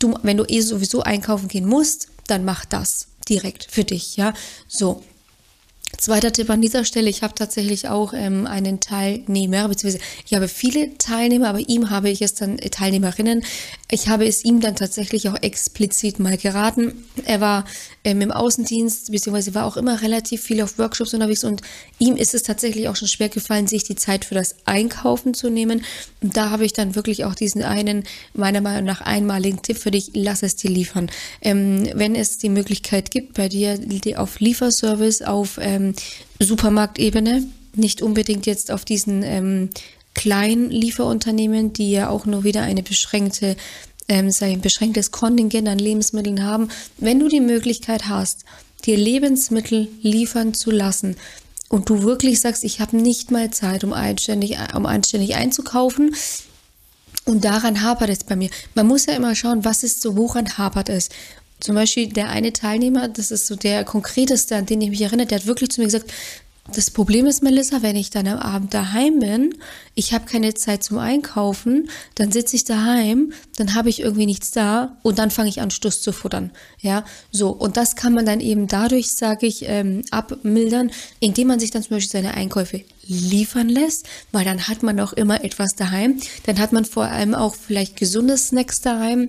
du, 0.00 0.14
wenn 0.22 0.36
du 0.36 0.44
eh 0.48 0.60
sowieso 0.60 1.02
einkaufen 1.02 1.46
gehen 1.46 1.66
musst, 1.66 2.08
dann 2.26 2.44
mach 2.44 2.64
das 2.64 3.06
direkt 3.24 3.66
für 3.70 3.84
dich, 3.84 4.16
ja. 4.16 4.34
So. 4.68 5.02
Zweiter 5.96 6.32
Tipp 6.32 6.50
an 6.50 6.60
dieser 6.60 6.84
Stelle, 6.84 7.08
ich 7.08 7.22
habe 7.22 7.34
tatsächlich 7.34 7.88
auch 7.88 8.14
ähm, 8.14 8.48
einen 8.48 8.80
Teilnehmer, 8.80 9.68
beziehungsweise 9.68 10.04
ich 10.26 10.34
habe 10.34 10.48
viele 10.48 10.98
Teilnehmer, 10.98 11.48
aber 11.48 11.60
ihm 11.60 11.90
habe 11.90 12.10
ich 12.10 12.20
es 12.20 12.34
dann, 12.34 12.58
äh, 12.58 12.68
Teilnehmerinnen, 12.68 13.44
ich 13.90 14.08
habe 14.08 14.26
es 14.26 14.44
ihm 14.44 14.60
dann 14.60 14.74
tatsächlich 14.74 15.28
auch 15.28 15.40
explizit 15.40 16.18
mal 16.18 16.36
geraten. 16.36 17.04
Er 17.26 17.40
war 17.40 17.64
ähm, 18.04 18.20
im 18.20 18.30
Außendienst, 18.30 19.10
beziehungsweise 19.10 19.54
war 19.54 19.66
auch 19.66 19.76
immer 19.76 20.02
relativ 20.02 20.42
viel 20.42 20.60
auf 20.60 20.78
Workshops 20.78 21.14
unterwegs 21.14 21.42
und 21.42 21.62
ihm 21.98 22.16
ist 22.16 22.34
es 22.34 22.42
tatsächlich 22.42 22.88
auch 22.88 22.96
schon 22.96 23.08
schwer 23.08 23.30
gefallen, 23.30 23.66
sich 23.66 23.84
die 23.84 23.96
Zeit 23.96 24.24
für 24.24 24.34
das 24.34 24.56
Einkaufen 24.66 25.34
zu 25.34 25.50
nehmen. 25.50 25.84
Und 26.22 26.36
da 26.36 26.50
habe 26.50 26.64
ich 26.64 26.74
dann 26.74 26.94
wirklich 26.94 27.24
auch 27.24 27.34
diesen 27.34 27.62
einen, 27.62 28.04
meiner 28.34 28.60
Meinung 28.60 28.84
nach 28.84 29.00
einmaligen 29.00 29.62
Tipp 29.62 29.78
für 29.78 29.90
dich, 29.90 30.10
lass 30.14 30.42
es 30.42 30.56
dir 30.56 30.70
liefern. 30.70 31.10
Ähm, 31.40 31.88
wenn 31.94 32.14
es 32.14 32.38
die 32.38 32.50
Möglichkeit 32.50 33.10
gibt, 33.10 33.34
bei 33.34 33.48
dir 33.48 33.78
auf 34.16 34.38
Lieferservice, 34.38 35.22
auf 35.22 35.58
ähm, 35.60 35.94
Supermarktebene, 36.38 37.44
nicht 37.74 38.02
unbedingt 38.02 38.46
jetzt 38.46 38.70
auf 38.70 38.84
diesen 38.84 39.22
ähm, 39.22 39.70
kleinen 40.14 40.70
Lieferunternehmen, 40.70 41.72
die 41.72 41.90
ja 41.90 42.08
auch 42.08 42.24
nur 42.24 42.44
wieder 42.44 42.62
eine 42.62 42.82
beschränkte, 42.82 43.56
ähm, 44.08 44.30
ein 44.40 44.60
beschränktes 44.60 45.10
Kontingent 45.10 45.68
an 45.68 45.78
Lebensmitteln 45.78 46.44
haben. 46.44 46.68
Wenn 46.98 47.20
du 47.20 47.28
die 47.28 47.40
Möglichkeit 47.40 48.08
hast, 48.08 48.44
dir 48.84 48.96
Lebensmittel 48.96 49.88
liefern 50.02 50.54
zu 50.54 50.70
lassen 50.70 51.16
und 51.68 51.88
du 51.88 52.02
wirklich 52.02 52.40
sagst, 52.40 52.64
ich 52.64 52.80
habe 52.80 52.96
nicht 52.96 53.30
mal 53.30 53.50
Zeit, 53.50 53.84
um 53.84 53.92
anständig, 53.92 54.56
um 54.74 54.86
anständig 54.86 55.34
einzukaufen, 55.34 56.14
und 57.24 57.44
daran 57.44 57.82
hapert 57.82 58.10
es 58.10 58.24
bei 58.24 58.36
mir. 58.36 58.50
Man 58.74 58.86
muss 58.86 59.06
ja 59.06 59.14
immer 59.14 59.34
schauen, 59.34 59.64
was 59.64 59.82
ist 59.82 60.02
so, 60.02 60.16
woran 60.16 60.58
hapert 60.58 60.88
es. 60.88 61.08
Zum 61.60 61.74
Beispiel 61.74 62.08
der 62.08 62.28
eine 62.28 62.52
Teilnehmer, 62.52 63.08
das 63.08 63.30
ist 63.30 63.46
so 63.46 63.56
der 63.56 63.84
konkreteste, 63.84 64.56
an 64.56 64.66
den 64.66 64.82
ich 64.82 64.90
mich 64.90 65.00
erinnere, 65.00 65.26
der 65.26 65.38
hat 65.38 65.46
wirklich 65.46 65.70
zu 65.70 65.80
mir 65.80 65.86
gesagt, 65.86 66.12
das 66.72 66.90
Problem 66.90 67.26
ist, 67.26 67.42
Melissa, 67.42 67.82
wenn 67.82 67.94
ich 67.94 68.08
dann 68.08 68.26
am 68.26 68.38
Abend 68.38 68.72
daheim 68.72 69.18
bin, 69.18 69.54
ich 69.94 70.14
habe 70.14 70.24
keine 70.24 70.54
Zeit 70.54 70.82
zum 70.82 70.98
Einkaufen, 70.98 71.90
dann 72.14 72.32
sitze 72.32 72.56
ich 72.56 72.64
daheim, 72.64 73.34
dann 73.56 73.74
habe 73.74 73.90
ich 73.90 74.00
irgendwie 74.00 74.24
nichts 74.24 74.50
da 74.50 74.96
und 75.02 75.18
dann 75.18 75.30
fange 75.30 75.50
ich 75.50 75.60
an, 75.60 75.70
Stuss 75.70 76.00
zu 76.00 76.10
futtern. 76.10 76.52
Ja, 76.80 77.04
so. 77.30 77.50
Und 77.50 77.76
das 77.76 77.96
kann 77.96 78.14
man 78.14 78.24
dann 78.24 78.40
eben 78.40 78.66
dadurch, 78.66 79.12
sage 79.12 79.46
ich, 79.46 79.68
ähm, 79.68 80.04
abmildern, 80.10 80.90
indem 81.20 81.48
man 81.48 81.60
sich 81.60 81.70
dann 81.70 81.82
zum 81.82 81.96
Beispiel 81.96 82.22
seine 82.22 82.34
Einkäufe 82.34 82.80
liefern 83.06 83.68
lässt, 83.68 84.06
weil 84.32 84.46
dann 84.46 84.66
hat 84.66 84.82
man 84.82 84.98
auch 85.00 85.12
immer 85.12 85.44
etwas 85.44 85.76
daheim. 85.76 86.18
Dann 86.46 86.58
hat 86.58 86.72
man 86.72 86.86
vor 86.86 87.04
allem 87.04 87.34
auch 87.34 87.54
vielleicht 87.54 87.96
gesunde 87.96 88.38
Snacks 88.38 88.80
daheim 88.80 89.28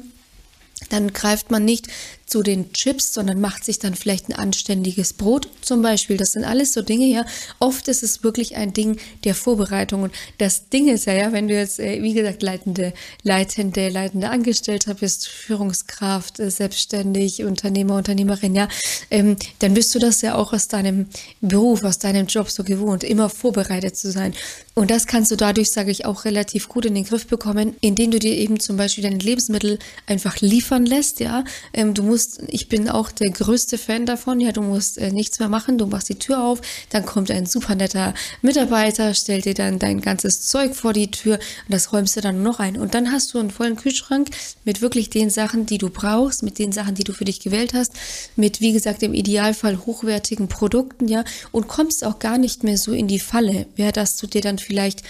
dann 0.89 1.13
greift 1.13 1.51
man 1.51 1.65
nicht 1.65 1.88
zu 2.25 2.41
den 2.41 2.74
Chips, 2.74 3.13
sondern 3.13 3.39
macht 3.39 3.63
sich 3.63 3.77
dann 3.77 3.94
vielleicht 3.94 4.29
ein 4.29 4.34
anständiges 4.34 5.13
Brot 5.13 5.48
zum 5.62 5.82
Beispiel. 5.82 6.17
Das 6.17 6.32
sind 6.32 6.44
alles 6.44 6.74
so 6.74 6.82
Dinge, 6.82 7.05
ja. 7.05 7.25
Oft 7.60 7.88
ist 7.88 8.01
es 8.01 8.24
wirklich 8.24 8.55
ein 8.55 8.74
Ding 8.74 8.98
der 9.24 9.36
Vorbereitung. 9.36 10.03
Und 10.03 10.13
das 10.39 10.70
Ding 10.70 10.88
ist 10.88 11.05
ja, 11.05 11.13
ja, 11.13 11.32
wenn 11.34 11.48
du 11.48 11.53
jetzt, 11.53 11.79
äh, 11.79 12.01
wie 12.01 12.13
gesagt, 12.13 12.41
leitende, 12.41 12.94
leitende, 13.22 13.89
leitende 13.89 14.29
Angestellter 14.29 14.96
bist, 14.96 15.27
Führungskraft, 15.27 16.39
äh, 16.39 16.50
selbstständig, 16.50 17.44
Unternehmer, 17.44 17.96
Unternehmerin, 17.96 18.55
ja, 18.55 18.70
ähm, 19.12 19.36
dann 19.60 19.75
bist 19.75 19.94
du 19.94 20.00
das 20.00 20.22
ja 20.22 20.36
auch 20.36 20.51
aus 20.51 20.67
deinem 20.67 21.08
Beruf, 21.41 21.84
aus 21.84 22.00
deinem 22.00 22.25
Job 22.25 22.50
so 22.50 22.63
gewohnt, 22.63 23.03
immer 23.03 23.29
vorbereitet 23.29 23.98
zu 23.98 24.12
sein. 24.12 24.34
Und 24.74 24.89
das 24.89 25.05
kannst 25.05 25.32
du 25.32 25.36
dadurch, 25.36 25.72
sage 25.72 25.91
ich, 25.91 26.05
auch 26.05 26.25
relativ 26.25 26.67
gut 26.67 26.86
in 26.86 26.96
den 26.96 27.05
Griff 27.05 27.27
bekommen, 27.27 27.75
indem 27.82 28.12
du 28.12 28.20
dir 28.20 28.36
eben 28.36 28.60
zum 28.60 28.77
Beispiel 28.77 29.03
deine 29.03 29.20
Lebensmittel 29.20 29.79
einfach 30.08 30.41
liefern 30.41 30.86
lässt, 30.86 31.20
ja. 31.20 31.44
Ähm, 31.72 31.94
du 31.94 32.03
musst, 32.03 32.14
ich 32.48 32.69
bin 32.69 32.89
auch 32.89 33.12
der 33.12 33.29
größte 33.31 33.77
Fan 33.77 34.05
davon, 34.05 34.39
ja, 34.39 34.51
du 34.51 34.62
musst 34.62 34.98
äh, 34.98 35.12
nichts 35.12 35.39
mehr 35.39 35.50
machen, 35.50 35.77
du 35.77 35.86
machst 35.86 36.10
die 36.10 36.19
Tür 36.19 36.43
auf, 36.43 36.62
dann 36.89 37.05
kommt 37.05 37.31
ein 37.31 37.45
super 37.45 37.75
netter 37.75 38.13
Mitarbeiter, 38.41 39.13
stellt 39.13 39.45
dir 39.45 39.53
dann 39.53 39.79
dein 39.79 40.01
ganzes 40.01 40.48
Zeug 40.48 40.75
vor 40.75 40.93
die 40.93 41.12
Tür 41.12 41.36
und 41.36 41.74
das 41.74 41.93
räumst 41.93 42.15
du 42.17 42.22
dann 42.22 42.43
noch 42.43 42.60
ein. 42.60 42.77
Und 42.77 42.93
dann 42.93 43.12
hast 43.12 43.34
du 43.34 43.39
einen 43.39 43.51
vollen 43.51 43.75
Kühlschrank 43.75 44.29
mit 44.63 44.81
wirklich 44.81 45.10
den 45.10 45.29
Sachen, 45.29 45.65
die 45.65 45.77
du 45.77 45.89
brauchst, 45.89 46.43
mit 46.43 46.60
den 46.60 46.72
Sachen, 46.72 46.95
die 46.95 47.03
du 47.03 47.13
für 47.13 47.25
dich 47.25 47.39
gewählt 47.39 47.74
hast, 47.74 47.93
mit, 48.36 48.62
wie 48.62 48.74
gesagt, 48.74 49.03
im 49.03 49.13
Idealfall 49.13 49.86
hochwertigen 49.86 50.48
Produkten, 50.48 51.07
ja, 51.07 51.24
und 51.51 51.67
kommst 51.67 52.03
auch 52.03 52.19
gar 52.19 52.38
nicht 52.38 52.63
mehr 52.63 52.77
so 52.77 52.91
in 52.91 53.07
die 53.07 53.19
Falle, 53.19 53.67
ja, 53.75 53.91
dass 53.91 54.17
du 54.17 54.27
dir 54.27 54.41
dann 54.41 54.57
vielleicht 54.57 55.03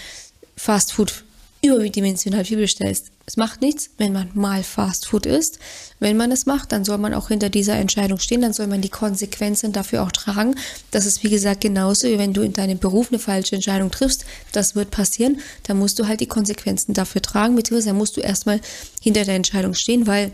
Fastfood 0.56 1.24
überdimensional 1.62 2.44
viel 2.44 2.58
bestellst. 2.58 3.10
Es 3.28 3.36
macht 3.36 3.60
nichts, 3.60 3.90
wenn 3.98 4.12
man 4.12 4.30
mal 4.34 4.62
Fast 4.62 5.06
Food 5.06 5.26
isst. 5.26 5.58
Wenn 5.98 6.16
man 6.16 6.30
es 6.30 6.46
macht, 6.46 6.70
dann 6.70 6.84
soll 6.84 6.98
man 6.98 7.12
auch 7.12 7.26
hinter 7.26 7.50
dieser 7.50 7.74
Entscheidung 7.74 8.20
stehen, 8.20 8.40
dann 8.40 8.52
soll 8.52 8.68
man 8.68 8.82
die 8.82 8.88
Konsequenzen 8.88 9.72
dafür 9.72 10.04
auch 10.04 10.12
tragen. 10.12 10.54
Das 10.92 11.06
ist 11.06 11.24
wie 11.24 11.30
gesagt 11.30 11.60
genauso, 11.60 12.06
wie 12.06 12.18
wenn 12.18 12.32
du 12.32 12.42
in 12.42 12.52
deinem 12.52 12.78
Beruf 12.78 13.08
eine 13.10 13.18
falsche 13.18 13.56
Entscheidung 13.56 13.90
triffst. 13.90 14.24
Das 14.52 14.76
wird 14.76 14.92
passieren. 14.92 15.40
Dann 15.64 15.78
musst 15.78 15.98
du 15.98 16.06
halt 16.06 16.20
die 16.20 16.28
Konsequenzen 16.28 16.94
dafür 16.94 17.20
tragen, 17.20 17.56
beziehungsweise 17.56 17.94
musst 17.94 18.16
du 18.16 18.20
erstmal 18.20 18.60
hinter 19.02 19.24
der 19.24 19.34
Entscheidung 19.34 19.74
stehen, 19.74 20.06
weil 20.06 20.30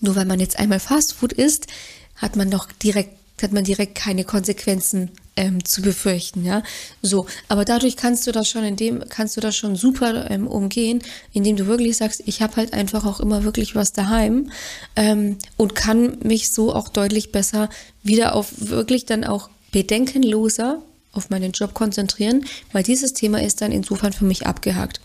nur 0.00 0.16
weil 0.16 0.26
man 0.26 0.40
jetzt 0.40 0.58
einmal 0.58 0.80
Fast 0.80 1.12
Food 1.12 1.32
isst, 1.32 1.68
hat 2.16 2.34
man 2.34 2.50
doch 2.50 2.66
direkt 2.82 3.16
hat 3.40 3.52
man 3.52 3.64
direkt 3.64 3.96
keine 3.96 4.22
Konsequenzen 4.22 5.10
ähm, 5.36 5.64
zu 5.64 5.82
befürchten, 5.82 6.44
ja. 6.44 6.62
So, 7.00 7.26
aber 7.48 7.64
dadurch 7.64 7.96
kannst 7.96 8.26
du 8.26 8.32
das 8.32 8.48
schon 8.48 8.64
in 8.64 8.76
dem, 8.76 9.04
kannst 9.08 9.36
du 9.36 9.40
das 9.40 9.56
schon 9.56 9.76
super 9.76 10.30
ähm, 10.30 10.46
umgehen, 10.46 11.02
indem 11.32 11.56
du 11.56 11.66
wirklich 11.66 11.96
sagst, 11.96 12.22
ich 12.26 12.42
habe 12.42 12.56
halt 12.56 12.74
einfach 12.74 13.04
auch 13.06 13.20
immer 13.20 13.44
wirklich 13.44 13.74
was 13.74 13.92
daheim 13.92 14.50
ähm, 14.96 15.38
und 15.56 15.74
kann 15.74 16.18
mich 16.22 16.52
so 16.52 16.74
auch 16.74 16.88
deutlich 16.88 17.32
besser 17.32 17.70
wieder 18.02 18.34
auf 18.34 18.52
wirklich 18.56 19.06
dann 19.06 19.24
auch 19.24 19.48
bedenkenloser 19.70 20.82
auf 21.12 21.30
meinen 21.30 21.52
Job 21.52 21.74
konzentrieren, 21.74 22.44
weil 22.72 22.82
dieses 22.82 23.12
Thema 23.12 23.42
ist 23.42 23.60
dann 23.60 23.70
insofern 23.72 24.12
für 24.12 24.24
mich 24.24 24.46
abgehakt. 24.46 25.00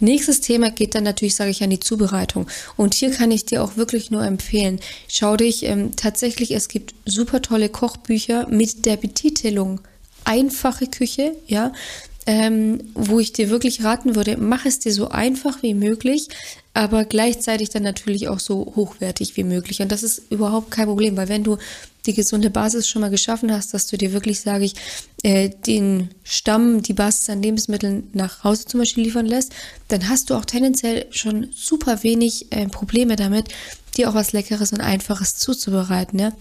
Nächstes 0.00 0.40
Thema 0.40 0.70
geht 0.70 0.94
dann 0.94 1.04
natürlich, 1.04 1.34
sage 1.34 1.50
ich, 1.50 1.62
an 1.62 1.70
die 1.70 1.80
Zubereitung. 1.80 2.46
Und 2.76 2.94
hier 2.94 3.10
kann 3.10 3.30
ich 3.30 3.46
dir 3.46 3.62
auch 3.62 3.76
wirklich 3.76 4.10
nur 4.10 4.24
empfehlen, 4.24 4.80
schau 5.08 5.36
dich 5.36 5.64
ähm, 5.64 5.96
tatsächlich, 5.96 6.52
es 6.52 6.68
gibt 6.68 6.94
super 7.04 7.42
tolle 7.42 7.68
Kochbücher 7.68 8.46
mit 8.48 8.84
der 8.84 8.96
Betitelung 8.96 9.80
einfache 10.24 10.88
Küche, 10.88 11.36
ja, 11.46 11.72
ähm, 12.26 12.80
wo 12.94 13.20
ich 13.20 13.32
dir 13.32 13.50
wirklich 13.50 13.84
raten 13.84 14.16
würde, 14.16 14.36
mach 14.36 14.66
es 14.66 14.80
dir 14.80 14.92
so 14.92 15.08
einfach 15.08 15.62
wie 15.62 15.74
möglich, 15.74 16.28
aber 16.74 17.04
gleichzeitig 17.04 17.70
dann 17.70 17.84
natürlich 17.84 18.28
auch 18.28 18.40
so 18.40 18.72
hochwertig 18.74 19.36
wie 19.36 19.44
möglich. 19.44 19.80
Und 19.80 19.92
das 19.92 20.02
ist 20.02 20.22
überhaupt 20.30 20.70
kein 20.70 20.86
Problem, 20.86 21.16
weil 21.16 21.28
wenn 21.28 21.44
du 21.44 21.56
die 22.04 22.14
gesunde 22.14 22.50
Basis 22.50 22.88
schon 22.88 23.02
mal 23.02 23.10
geschaffen 23.10 23.52
hast, 23.52 23.74
dass 23.74 23.86
du 23.86 23.96
dir 23.96 24.12
wirklich, 24.12 24.40
sage 24.40 24.64
ich, 24.64 24.74
äh, 25.22 25.50
den 25.66 26.10
Stamm, 26.24 26.82
die 26.82 26.92
Basis 26.92 27.30
an 27.30 27.42
Lebensmitteln 27.42 28.10
nach 28.12 28.44
Hause 28.44 28.66
zum 28.66 28.80
Beispiel 28.80 29.04
liefern 29.04 29.26
lässt, 29.26 29.52
dann 29.88 30.08
hast 30.08 30.30
du 30.30 30.34
auch 30.34 30.44
tendenziell 30.44 31.06
schon 31.10 31.48
super 31.54 32.02
wenig 32.02 32.52
äh, 32.52 32.66
Probleme 32.66 33.16
damit, 33.16 33.48
dir 33.96 34.10
auch 34.10 34.14
was 34.14 34.32
Leckeres 34.32 34.72
und 34.72 34.80
Einfaches 34.80 35.36
zuzubereiten, 35.36 36.18
ja. 36.18 36.32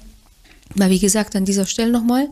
Weil 0.74 0.90
wie 0.90 1.00
gesagt, 1.00 1.36
an 1.36 1.46
dieser 1.46 1.66
Stelle 1.66 1.92
nochmal, 1.92 2.28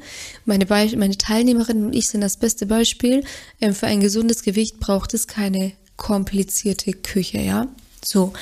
meine, 0.45 0.65
meine 0.65 1.17
Teilnehmerinnen 1.17 1.85
und 1.85 1.93
ich 1.93 2.09
sind 2.09 2.21
das 2.21 2.37
beste 2.37 2.65
Beispiel. 2.65 3.23
Ähm, 3.61 3.75
für 3.75 3.87
ein 3.87 3.99
gesundes 3.99 4.43
Gewicht 4.43 4.79
braucht 4.79 5.13
es 5.13 5.27
keine 5.27 5.73
komplizierte 5.97 6.93
Küche, 6.93 7.39
ja. 7.39 7.67
So, 8.03 8.33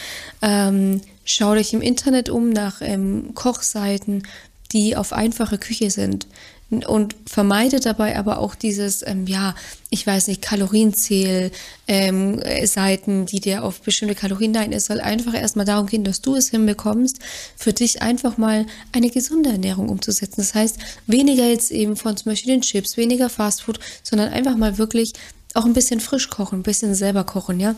ähm, 0.42 1.02
schau 1.26 1.54
dich 1.56 1.74
im 1.74 1.82
Internet 1.82 2.30
um 2.30 2.50
nach 2.50 2.82
ähm, 2.82 3.36
Kochseiten, 3.36 4.24
die 4.72 4.96
auf 4.96 5.14
einfache 5.14 5.58
Küche 5.58 5.92
sind 5.92 6.26
und 6.72 7.16
vermeide 7.26 7.82
dabei 7.82 8.18
aber 8.18 8.40
auch 8.40 8.56
dieses, 8.56 9.06
ähm, 9.06 9.28
ja, 9.28 9.56
ich 9.90 10.08
weiß 10.08 10.28
nicht, 10.28 10.42
Kalorienzähl, 10.42 11.52
ähm, 11.88 12.42
Seiten, 12.66 13.26
die 13.26 13.42
dir 13.42 13.64
auf 13.64 13.82
bestimmte 13.82 14.16
Kalorien 14.16 14.52
nein, 14.52 14.72
es 14.72 14.86
soll 14.86 15.02
einfach 15.02 15.34
erstmal 15.34 15.66
darum 15.66 15.88
gehen, 15.88 16.06
dass 16.06 16.22
du 16.22 16.36
es 16.36 16.50
hinbekommst, 16.50 17.20
für 17.58 17.74
dich 17.74 18.02
einfach 18.02 18.38
mal 18.38 18.66
eine 18.94 19.10
gesunde 19.10 19.50
Ernährung 19.50 19.90
umzusetzen. 19.90 20.36
Das 20.38 20.56
heißt, 20.56 20.78
weniger 21.08 21.46
jetzt 21.46 21.72
eben 21.72 21.98
von 21.98 22.16
zum 22.16 22.32
Beispiel 22.32 22.54
den 22.54 22.62
Chips, 22.62 22.96
weniger 22.96 23.30
Fastfood, 23.30 23.80
sondern 24.02 24.32
einfach 24.32 24.56
mal 24.56 24.78
wirklich 24.78 25.12
auch 25.54 25.66
ein 25.66 25.74
bisschen 25.74 26.00
frisch 26.00 26.30
kochen, 26.30 26.60
ein 26.60 26.64
bisschen 26.64 26.96
selber 26.96 27.26
kochen, 27.26 27.60
ja. 27.60 27.76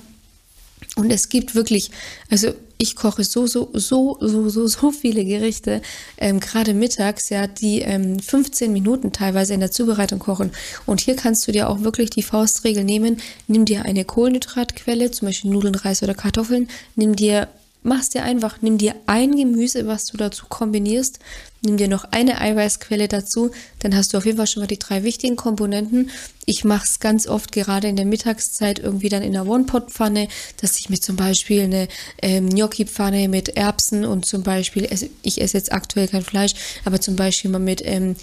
Und 0.95 1.11
es 1.11 1.29
gibt 1.29 1.55
wirklich, 1.55 1.91
also 2.29 2.53
ich 2.77 2.95
koche 2.95 3.23
so, 3.23 3.47
so, 3.47 3.69
so, 3.73 4.17
so, 4.19 4.49
so, 4.49 4.67
so 4.67 4.91
viele 4.91 5.23
Gerichte, 5.23 5.81
ähm, 6.17 6.39
gerade 6.39 6.73
mittags, 6.73 7.29
ja, 7.29 7.47
die 7.47 7.79
ähm, 7.81 8.19
15 8.19 8.71
Minuten 8.73 9.11
teilweise 9.11 9.53
in 9.53 9.59
der 9.59 9.71
Zubereitung 9.71 10.19
kochen. 10.19 10.51
Und 10.85 11.01
hier 11.01 11.15
kannst 11.15 11.47
du 11.47 11.51
dir 11.51 11.69
auch 11.69 11.81
wirklich 11.81 12.09
die 12.09 12.23
Faustregel 12.23 12.83
nehmen. 12.83 13.21
Nimm 13.47 13.65
dir 13.65 13.85
eine 13.85 14.05
Kohlenhydratquelle, 14.05 15.11
zum 15.11 15.27
Beispiel 15.27 15.51
Nudeln, 15.51 15.75
Reis 15.75 16.03
oder 16.03 16.13
Kartoffeln. 16.13 16.67
Nimm 16.95 17.15
dir 17.15 17.47
mach's 17.83 18.09
dir 18.09 18.23
einfach, 18.23 18.61
nimm 18.61 18.77
dir 18.77 18.95
ein 19.05 19.35
Gemüse, 19.35 19.87
was 19.87 20.05
du 20.05 20.17
dazu 20.17 20.45
kombinierst, 20.47 21.19
nimm 21.63 21.77
dir 21.77 21.87
noch 21.87 22.05
eine 22.11 22.39
Eiweißquelle 22.39 23.07
dazu, 23.07 23.51
dann 23.79 23.95
hast 23.95 24.13
du 24.13 24.17
auf 24.17 24.25
jeden 24.25 24.37
Fall 24.37 24.47
schon 24.47 24.61
mal 24.61 24.67
die 24.67 24.79
drei 24.79 25.03
wichtigen 25.03 25.35
Komponenten. 25.35 26.09
Ich 26.45 26.65
mache 26.65 26.85
es 26.85 26.99
ganz 26.99 27.25
oft 27.25 27.53
gerade 27.53 27.87
in 27.87 27.95
der 27.95 28.05
Mittagszeit 28.05 28.79
irgendwie 28.79 29.07
dann 29.07 29.23
in 29.23 29.31
der 29.31 29.47
One-Pot-Pfanne, 29.47 30.27
dass 30.59 30.77
ich 30.77 30.89
mir 30.89 30.99
zum 30.99 31.15
Beispiel 31.15 31.61
eine 31.61 31.87
ähm, 32.21 32.49
Gnocchi-Pfanne 32.49 33.29
mit 33.29 33.49
Erbsen 33.55 34.03
und 34.03 34.25
zum 34.25 34.43
Beispiel, 34.43 34.89
ich 35.21 35.41
esse 35.41 35.57
jetzt 35.57 35.71
aktuell 35.71 36.09
kein 36.09 36.23
Fleisch, 36.23 36.53
aber 36.83 36.99
zum 36.99 37.15
Beispiel 37.15 37.49
mal 37.49 37.59
mit, 37.59 37.81
ähm, 37.85 38.17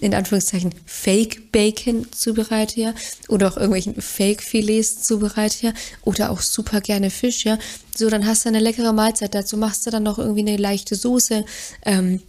in 0.00 0.14
Anführungszeichen, 0.14 0.72
Fake-Bacon 0.86 2.06
zubereite, 2.12 2.80
ja, 2.80 2.94
oder 3.28 3.48
auch 3.48 3.56
irgendwelchen 3.56 4.00
Fake-Filets 4.00 5.02
zubereite, 5.02 5.66
ja, 5.66 5.72
oder 6.02 6.30
auch 6.30 6.40
super 6.40 6.80
gerne 6.80 7.10
Fisch, 7.10 7.44
ja. 7.44 7.58
So, 7.96 8.08
dann 8.08 8.26
hast 8.26 8.44
du 8.44 8.48
eine 8.48 8.60
leckere 8.60 8.92
Mahlzeit. 8.92 9.34
Dazu 9.34 9.56
machst 9.56 9.86
du 9.86 9.90
dann 9.90 10.02
noch 10.02 10.18
irgendwie 10.18 10.40
eine 10.40 10.56
leichte 10.56 10.96
Soße. 10.96 11.44
Ähm, 11.84 12.20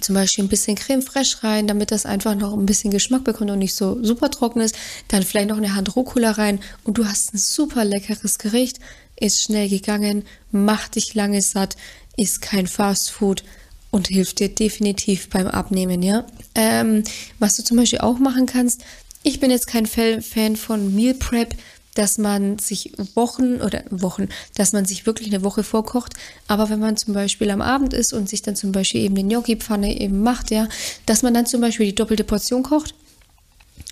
zum 0.00 0.14
Beispiel 0.14 0.44
ein 0.44 0.48
bisschen 0.48 0.76
Creme 0.76 1.02
fraiche 1.02 1.42
rein, 1.42 1.66
damit 1.66 1.90
das 1.90 2.06
einfach 2.06 2.34
noch 2.34 2.52
ein 2.52 2.66
bisschen 2.66 2.90
Geschmack 2.90 3.24
bekommt 3.24 3.50
und 3.50 3.58
nicht 3.58 3.74
so 3.74 4.02
super 4.02 4.30
trocken 4.30 4.60
ist. 4.60 4.76
Dann 5.08 5.22
vielleicht 5.22 5.48
noch 5.48 5.58
eine 5.58 5.74
Hand 5.74 5.94
Rucola 5.94 6.32
rein 6.32 6.60
und 6.84 6.98
du 6.98 7.06
hast 7.06 7.34
ein 7.34 7.38
super 7.38 7.84
leckeres 7.84 8.38
Gericht. 8.38 8.80
Ist 9.16 9.42
schnell 9.42 9.68
gegangen, 9.68 10.24
macht 10.50 10.96
dich 10.96 11.14
lange 11.14 11.40
satt, 11.40 11.76
ist 12.16 12.40
kein 12.40 12.66
Fast 12.66 13.10
Food 13.10 13.44
und 13.90 14.08
hilft 14.08 14.40
dir 14.40 14.48
definitiv 14.48 15.28
beim 15.28 15.46
Abnehmen, 15.46 16.02
ja. 16.02 16.26
Ähm, 16.54 17.04
was 17.38 17.56
du 17.56 17.62
zum 17.62 17.76
Beispiel 17.76 18.00
auch 18.00 18.18
machen 18.18 18.46
kannst, 18.46 18.82
ich 19.22 19.40
bin 19.40 19.50
jetzt 19.50 19.68
kein 19.68 19.86
Fan 19.86 20.56
von 20.56 20.94
Meal 20.94 21.14
Prep, 21.14 21.54
dass 21.94 22.18
man 22.18 22.58
sich 22.58 22.92
Wochen 23.14 23.60
oder 23.60 23.84
Wochen, 23.90 24.28
dass 24.56 24.72
man 24.72 24.84
sich 24.84 25.06
wirklich 25.06 25.28
eine 25.28 25.44
Woche 25.44 25.62
vorkocht. 25.62 26.14
Aber 26.48 26.68
wenn 26.70 26.80
man 26.80 26.96
zum 26.96 27.14
Beispiel 27.14 27.50
am 27.50 27.62
Abend 27.62 27.92
ist 27.92 28.12
und 28.12 28.28
sich 28.28 28.42
dann 28.42 28.56
zum 28.56 28.72
Beispiel 28.72 29.02
eben 29.02 29.16
eine 29.16 29.28
Gnocchi-Pfanne 29.28 30.00
eben 30.00 30.22
macht, 30.22 30.50
ja, 30.50 30.68
dass 31.06 31.22
man 31.22 31.34
dann 31.34 31.46
zum 31.46 31.60
Beispiel 31.60 31.86
die 31.86 31.94
doppelte 31.94 32.24
Portion 32.24 32.62
kocht 32.62 32.94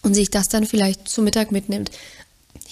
und 0.02 0.14
sich 0.14 0.30
das 0.30 0.49
dann 0.49 0.66
vielleicht 0.66 1.09
zu 1.09 1.23
Mittag 1.23 1.52
mitnimmt. 1.52 1.90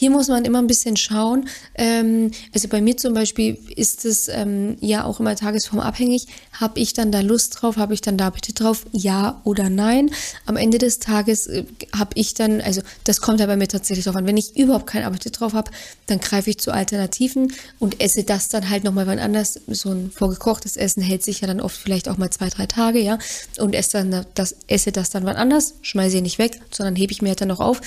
Hier 0.00 0.08
muss 0.08 0.28
man 0.28 0.46
immer 0.46 0.62
ein 0.62 0.66
bisschen 0.66 0.96
schauen. 0.96 1.46
Ähm, 1.74 2.30
also 2.54 2.68
bei 2.68 2.80
mir 2.80 2.96
zum 2.96 3.12
Beispiel 3.12 3.58
ist 3.76 4.06
es 4.06 4.28
ähm, 4.28 4.78
ja 4.80 5.04
auch 5.04 5.20
immer 5.20 5.36
tagesformabhängig. 5.36 6.26
Habe 6.52 6.80
ich 6.80 6.94
dann 6.94 7.12
da 7.12 7.20
Lust 7.20 7.60
drauf? 7.60 7.76
Habe 7.76 7.92
ich 7.92 8.00
dann 8.00 8.16
da 8.16 8.28
Appetit 8.28 8.60
drauf? 8.60 8.86
Ja 8.92 9.42
oder 9.44 9.68
nein? 9.68 10.10
Am 10.46 10.56
Ende 10.56 10.78
des 10.78 11.00
Tages 11.00 11.48
äh, 11.48 11.66
habe 11.94 12.12
ich 12.14 12.32
dann, 12.32 12.62
also 12.62 12.80
das 13.04 13.20
kommt 13.20 13.40
ja 13.40 13.46
bei 13.46 13.56
mir 13.56 13.68
tatsächlich 13.68 14.06
drauf 14.06 14.16
an. 14.16 14.26
Wenn 14.26 14.38
ich 14.38 14.56
überhaupt 14.56 14.86
keinen 14.86 15.04
Appetit 15.04 15.38
drauf 15.38 15.52
habe, 15.52 15.70
dann 16.06 16.18
greife 16.18 16.48
ich 16.48 16.56
zu 16.56 16.72
Alternativen 16.72 17.52
und 17.78 18.00
esse 18.00 18.24
das 18.24 18.48
dann 18.48 18.70
halt 18.70 18.84
nochmal 18.84 19.06
wann 19.06 19.18
anders. 19.18 19.60
So 19.66 19.90
ein 19.90 20.10
vorgekochtes 20.10 20.78
Essen 20.78 21.02
hält 21.02 21.22
sich 21.22 21.42
ja 21.42 21.46
dann 21.46 21.60
oft 21.60 21.76
vielleicht 21.76 22.08
auch 22.08 22.16
mal 22.16 22.30
zwei, 22.30 22.48
drei 22.48 22.64
Tage, 22.64 23.00
ja. 23.00 23.18
Und 23.58 23.74
esse 23.74 23.98
dann 23.98 24.24
das, 24.32 24.56
esse 24.66 24.92
das 24.92 25.10
dann 25.10 25.26
wann 25.26 25.36
anders, 25.36 25.74
schmeiße 25.82 26.16
ich 26.16 26.22
nicht 26.22 26.38
weg, 26.38 26.58
sondern 26.70 26.96
hebe 26.96 27.12
ich 27.12 27.20
mir 27.20 27.28
halt 27.28 27.42
dann 27.42 27.48
noch 27.48 27.60
auf. 27.60 27.82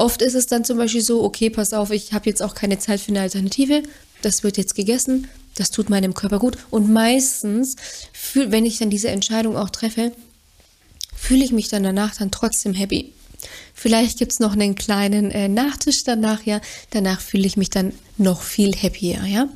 Oft 0.00 0.22
ist 0.22 0.34
es 0.34 0.46
dann 0.46 0.64
zum 0.64 0.78
Beispiel 0.78 1.02
so, 1.02 1.22
okay, 1.22 1.50
pass 1.50 1.74
auf, 1.74 1.90
ich 1.90 2.14
habe 2.14 2.30
jetzt 2.30 2.42
auch 2.42 2.54
keine 2.54 2.78
Zeit 2.78 3.00
für 3.00 3.10
eine 3.10 3.20
Alternative, 3.20 3.82
das 4.22 4.42
wird 4.42 4.56
jetzt 4.56 4.74
gegessen, 4.74 5.28
das 5.56 5.70
tut 5.70 5.90
meinem 5.90 6.14
Körper 6.14 6.38
gut. 6.38 6.56
Und 6.70 6.90
meistens, 6.90 7.76
wenn 8.32 8.64
ich 8.64 8.78
dann 8.78 8.88
diese 8.88 9.10
Entscheidung 9.10 9.58
auch 9.58 9.68
treffe, 9.68 10.12
fühle 11.14 11.44
ich 11.44 11.52
mich 11.52 11.68
dann 11.68 11.82
danach 11.82 12.16
dann 12.16 12.30
trotzdem 12.30 12.72
happy. 12.72 13.12
Vielleicht 13.80 14.18
gibt 14.18 14.32
es 14.32 14.40
noch 14.40 14.52
einen 14.52 14.74
kleinen 14.74 15.30
äh, 15.30 15.48
Nachtisch 15.48 16.04
danach, 16.04 16.42
ja. 16.44 16.60
Danach 16.90 17.18
fühle 17.18 17.46
ich 17.46 17.56
mich 17.56 17.70
dann 17.70 17.94
noch 18.20 18.42
viel 18.42 18.74
happier, 18.74 19.24
ja. 19.26 19.48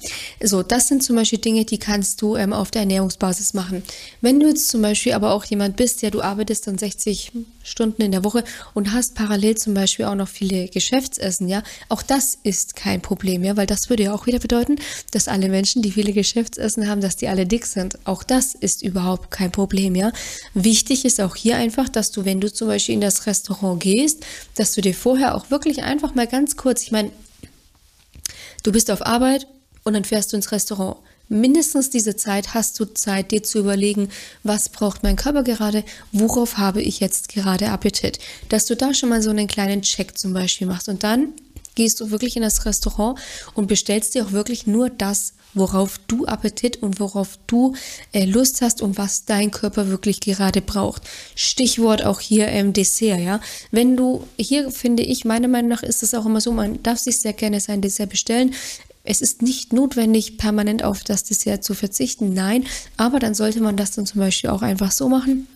So, 0.43 0.62
das 0.62 0.88
sind 0.88 1.02
zum 1.02 1.16
Beispiel 1.16 1.38
Dinge, 1.38 1.64
die 1.64 1.78
kannst 1.78 2.23
du 2.23 2.37
ähm, 2.37 2.52
auf 2.52 2.71
der 2.71 2.83
Ernährungsbasis 2.83 3.52
machen. 3.52 3.83
Wenn 4.23 4.40
du 4.40 4.49
jetzt 4.49 4.69
zum 4.69 4.81
Beispiel 4.83 5.12
aber 5.12 5.33
auch 5.33 5.45
jemand 5.45 5.76
bist, 5.76 6.02
ja, 6.02 6.11
du 6.11 6.23
arbeitest 6.23 6.66
dann 6.66 6.78
60 6.78 7.33
Stunden 7.62 8.02
in 8.02 8.12
der 8.12 8.25
Woche 8.25 8.45
und 8.73 8.93
hast 8.93 9.14
parallel 9.14 9.57
zum 9.57 9.75
Beispiel 9.75 10.07
auch 10.07 10.14
noch 10.14 10.28
viele 10.28 10.69
Geschäftsessen, 10.69 11.49
ja, 11.49 11.62
auch 11.88 12.02
das 12.02 12.38
ist 12.43 12.76
kein 12.76 13.02
Problem, 13.02 13.45
ja, 13.45 13.57
weil 13.57 13.66
das 13.66 13.90
würde 13.90 14.04
ja 14.04 14.14
auch 14.14 14.26
wieder 14.26 14.38
bedeuten, 14.38 14.76
dass 15.11 15.28
alle 15.28 15.49
Menschen, 15.49 15.83
die 15.83 15.93
viele 15.93 16.12
Geschäftsessen 16.12 16.88
haben, 16.88 17.00
dass 17.00 17.16
die 17.16 17.28
alle 17.28 17.47
dick 17.47 17.66
sind. 17.66 17.99
Auch 18.04 18.23
das 18.23 18.54
ist 18.54 18.83
überhaupt 18.83 19.31
kein 19.31 19.52
Problem, 19.52 19.95
ja. 19.95 20.12
Wichtig 20.54 21.04
ist 21.04 21.21
auch 21.21 21.37
hier 21.37 21.57
einfach, 21.57 21.88
dass 21.88 22.11
du, 22.11 22.25
wenn 22.25 22.40
du 22.40 22.52
zum 22.52 22.69
Beispiel 22.69 22.95
in 22.95 23.00
das 23.02 23.26
Restaurant 23.26 23.81
gehst, 23.81 24.13
dass 24.54 24.73
du 24.73 24.80
dir 24.80 24.94
vorher 24.94 25.35
auch 25.35 25.50
wirklich 25.50 25.83
einfach 25.83 26.14
mal 26.14 26.26
ganz 26.26 26.56
kurz, 26.56 26.83
ich 26.83 26.92
meine, 26.92 27.11
Du 28.64 28.73
bist 28.73 28.90
auf 28.90 29.04
Arbeit 29.06 29.47
und 29.85 29.92
dann 29.92 30.04
fährst 30.04 30.33
du 30.33 30.37
ins 30.37 30.50
Restaurant. 30.50 30.97
Mindestens 31.28 31.90
diese 31.90 32.16
Zeit 32.16 32.54
hast 32.54 32.80
du 32.80 32.87
Zeit, 32.87 33.30
dir 33.30 33.42
zu 33.42 33.59
überlegen, 33.59 34.09
was 34.42 34.71
braucht 34.71 35.02
mein 35.02 35.16
Körper 35.16 35.42
gerade, 35.42 35.85
worauf 36.12 36.56
habe 36.56 36.83
ich 36.83 36.99
jetzt 36.99 37.28
gerade 37.28 37.68
Appetit. 37.68 38.18
Dass 38.49 38.66
du 38.66 38.75
da 38.75 38.94
schon 38.94 39.11
mal 39.11 39.23
so 39.23 39.30
einen 39.30 39.47
kleinen 39.47 39.83
Check 39.83 40.18
zum 40.18 40.33
Beispiel 40.33 40.66
machst 40.66 40.88
und 40.88 41.04
dann 41.04 41.35
gehst 41.75 42.00
du 42.00 42.11
wirklich 42.11 42.37
in 42.37 42.43
das 42.43 42.64
Restaurant 42.66 43.19
und 43.54 43.66
bestellst 43.66 44.14
dir 44.14 44.25
auch 44.25 44.33
wirklich 44.33 44.66
nur 44.66 44.90
das, 44.90 45.35
worauf 45.54 45.99
du 46.09 46.26
Appetit 46.26 46.83
und 46.83 47.00
worauf 47.00 47.38
du 47.47 47.75
äh, 48.12 48.25
Lust 48.25 48.61
hast 48.61 48.83
und 48.83 48.99
was 48.99 49.25
dein 49.25 49.50
Körper 49.50 49.88
wirklich 49.88 50.21
gerade 50.21 50.61
braucht. 50.61 51.02
Stichwort 51.35 52.04
auch 52.04 52.21
hier 52.21 52.49
ähm, 52.49 52.73
Dessert, 52.73 53.21
ja. 53.21 53.40
Wenn 53.71 53.97
du, 53.97 54.26
hier 54.37 54.71
finde 54.71 55.02
ich, 55.02 55.25
meiner 55.25 55.49
Meinung 55.49 55.71
nach 55.71 55.83
ist 55.83 56.02
es 56.02 56.14
auch 56.14 56.26
immer 56.26 56.40
so, 56.40 56.52
man 56.52 56.83
darf 56.83 56.99
sich 56.99 57.21
sehr 57.21 57.33
gerne 57.33 57.61
sein 57.61 57.81
Dessert 57.81 58.11
bestellen. 58.11 58.54
Es 59.04 59.21
ist 59.21 59.43
nicht 59.43 59.73
notwendig, 59.73 60.38
permanent 60.38 60.83
auf 60.83 61.04
das 61.04 61.25
Dessert 61.25 61.62
zu 61.62 61.75
verzichten, 61.75 62.33
nein, 62.33 62.64
aber 62.97 63.19
dann 63.19 63.35
sollte 63.35 63.61
man 63.61 63.76
das 63.76 63.93
dann 63.93 64.07
zum 64.07 64.21
Beispiel 64.21 64.50
auch 64.50 64.62
einfach 64.62 64.93
so 64.93 65.09
machen, 65.11 65.47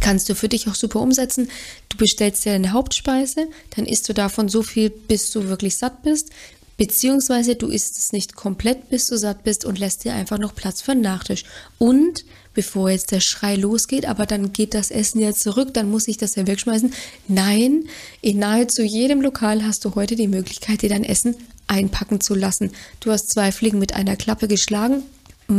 kannst 0.00 0.28
du 0.28 0.34
für 0.34 0.48
dich 0.48 0.68
auch 0.68 0.74
super 0.74 1.00
umsetzen. 1.00 1.48
Du 1.88 1.96
bestellst 1.96 2.44
dir 2.44 2.52
eine 2.52 2.72
Hauptspeise, 2.72 3.48
dann 3.76 3.86
isst 3.86 4.08
du 4.08 4.14
davon 4.14 4.48
so 4.48 4.62
viel, 4.62 4.90
bis 4.90 5.30
du 5.30 5.48
wirklich 5.48 5.76
satt 5.76 6.02
bist. 6.02 6.30
Beziehungsweise 6.76 7.54
du 7.54 7.68
isst 7.68 7.98
es 7.98 8.12
nicht 8.12 8.34
komplett, 8.34 8.88
bis 8.88 9.06
du 9.06 9.16
satt 9.16 9.44
bist 9.44 9.64
und 9.64 9.78
lässt 9.78 10.04
dir 10.04 10.14
einfach 10.14 10.38
noch 10.38 10.54
Platz 10.54 10.80
für 10.80 10.92
einen 10.92 11.02
Nachtisch. 11.02 11.44
Und 11.78 12.24
bevor 12.54 12.90
jetzt 12.90 13.12
der 13.12 13.20
Schrei 13.20 13.56
losgeht, 13.56 14.06
aber 14.06 14.26
dann 14.26 14.52
geht 14.52 14.74
das 14.74 14.90
Essen 14.90 15.20
ja 15.20 15.32
zurück, 15.32 15.74
dann 15.74 15.90
muss 15.90 16.08
ich 16.08 16.16
das 16.16 16.34
ja 16.34 16.46
wegschmeißen. 16.46 16.92
Nein, 17.28 17.84
in 18.20 18.38
nahezu 18.38 18.82
jedem 18.82 19.20
Lokal 19.20 19.64
hast 19.64 19.84
du 19.84 19.94
heute 19.94 20.16
die 20.16 20.28
Möglichkeit, 20.28 20.82
dir 20.82 20.88
dein 20.88 21.04
Essen 21.04 21.36
einpacken 21.66 22.20
zu 22.20 22.34
lassen. 22.34 22.70
Du 23.00 23.10
hast 23.10 23.30
zwei 23.30 23.52
Fliegen 23.52 23.78
mit 23.78 23.94
einer 23.94 24.16
Klappe 24.16 24.48
geschlagen 24.48 25.02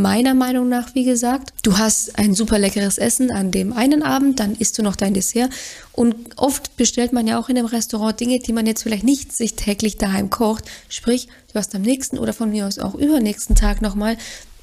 meiner 0.01 0.33
Meinung 0.33 0.69
nach, 0.69 0.95
wie 0.95 1.05
gesagt. 1.05 1.53
Du 1.63 1.77
hast 1.77 2.17
ein 2.17 2.33
super 2.33 2.59
leckeres 2.59 2.97
Essen 2.97 3.31
an 3.31 3.51
dem 3.51 3.73
einen 3.73 4.03
Abend, 4.03 4.39
dann 4.39 4.55
isst 4.55 4.77
du 4.77 4.83
noch 4.83 4.95
dein 4.95 5.13
Dessert. 5.13 5.51
Und 5.91 6.15
oft 6.37 6.75
bestellt 6.77 7.13
man 7.13 7.27
ja 7.27 7.39
auch 7.39 7.49
in 7.49 7.57
einem 7.57 7.67
Restaurant 7.67 8.19
Dinge, 8.19 8.39
die 8.39 8.53
man 8.53 8.65
jetzt 8.65 8.83
vielleicht 8.83 9.03
nicht 9.03 9.31
sich 9.31 9.55
täglich 9.55 9.97
daheim 9.97 10.29
kocht. 10.29 10.65
Sprich, 10.89 11.27
du 11.51 11.55
hast 11.55 11.75
am 11.75 11.81
nächsten 11.81 12.17
oder 12.17 12.33
von 12.33 12.49
mir 12.49 12.67
aus 12.67 12.79
auch 12.79 12.95
übernächsten 12.95 13.55
Tag 13.55 13.81
nochmal 13.81 14.17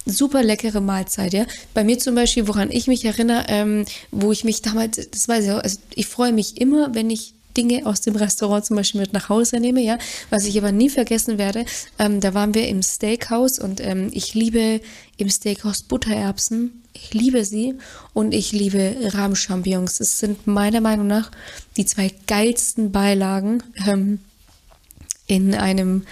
super 0.07 0.43
leckere 0.43 0.81
Mahlzeit, 0.81 1.33
ja. 1.33 1.45
Bei 1.75 1.85
mir 1.85 1.99
zum 1.99 2.15
Beispiel, 2.15 2.49
woran 2.49 2.71
ich 2.71 2.87
mich 2.87 3.05
erinnere, 3.05 3.45
ähm, 3.49 3.85
wo 4.11 4.33
ich 4.33 4.45
mich 4.45 4.63
damals, 4.63 5.09
das 5.11 5.29
weiß 5.29 5.45
ich 5.45 5.51
auch, 5.51 5.63
also 5.63 5.79
ich 5.95 6.07
freue 6.07 6.33
mich 6.33 6.61
immer, 6.61 6.95
wenn 6.95 7.11
ich 7.11 7.35
Dinge 7.57 7.87
aus 7.87 8.01
dem 8.01 8.17
Restaurant 8.17 8.65
zum 8.65 8.77
Beispiel 8.77 9.01
mit 9.01 9.13
nach 9.13 9.29
Hause 9.29 9.61
nehme, 9.61 9.81
ja. 9.81 9.99
Was 10.31 10.45
ich 10.45 10.57
aber 10.59 10.73
nie 10.73 10.91
vergessen 10.91 11.39
werde, 11.39 11.65
ähm, 11.99 12.21
da 12.21 12.35
waren 12.35 12.55
wir 12.55 12.69
im 12.69 12.83
Steakhouse 12.83 13.59
und 13.59 13.81
ähm, 13.81 14.11
ich 14.13 14.35
liebe 14.35 14.81
im 15.17 15.29
Steakhouse 15.29 15.83
Buttererbsen. 15.83 16.83
Ich 16.93 17.15
liebe 17.15 17.45
sie 17.45 17.77
und 18.15 18.35
ich 18.35 18.53
liebe 18.53 18.97
Rahmchampignons. 19.01 20.01
Es 20.01 20.19
sind 20.19 20.47
meiner 20.47 20.81
Meinung 20.81 21.07
nach 21.07 21.31
die 21.77 21.87
zwei 21.87 22.13
geilsten 22.27 22.91
Beilagen 22.93 23.63
ähm, 23.87 24.19
in 25.27 25.55
einem 25.55 26.03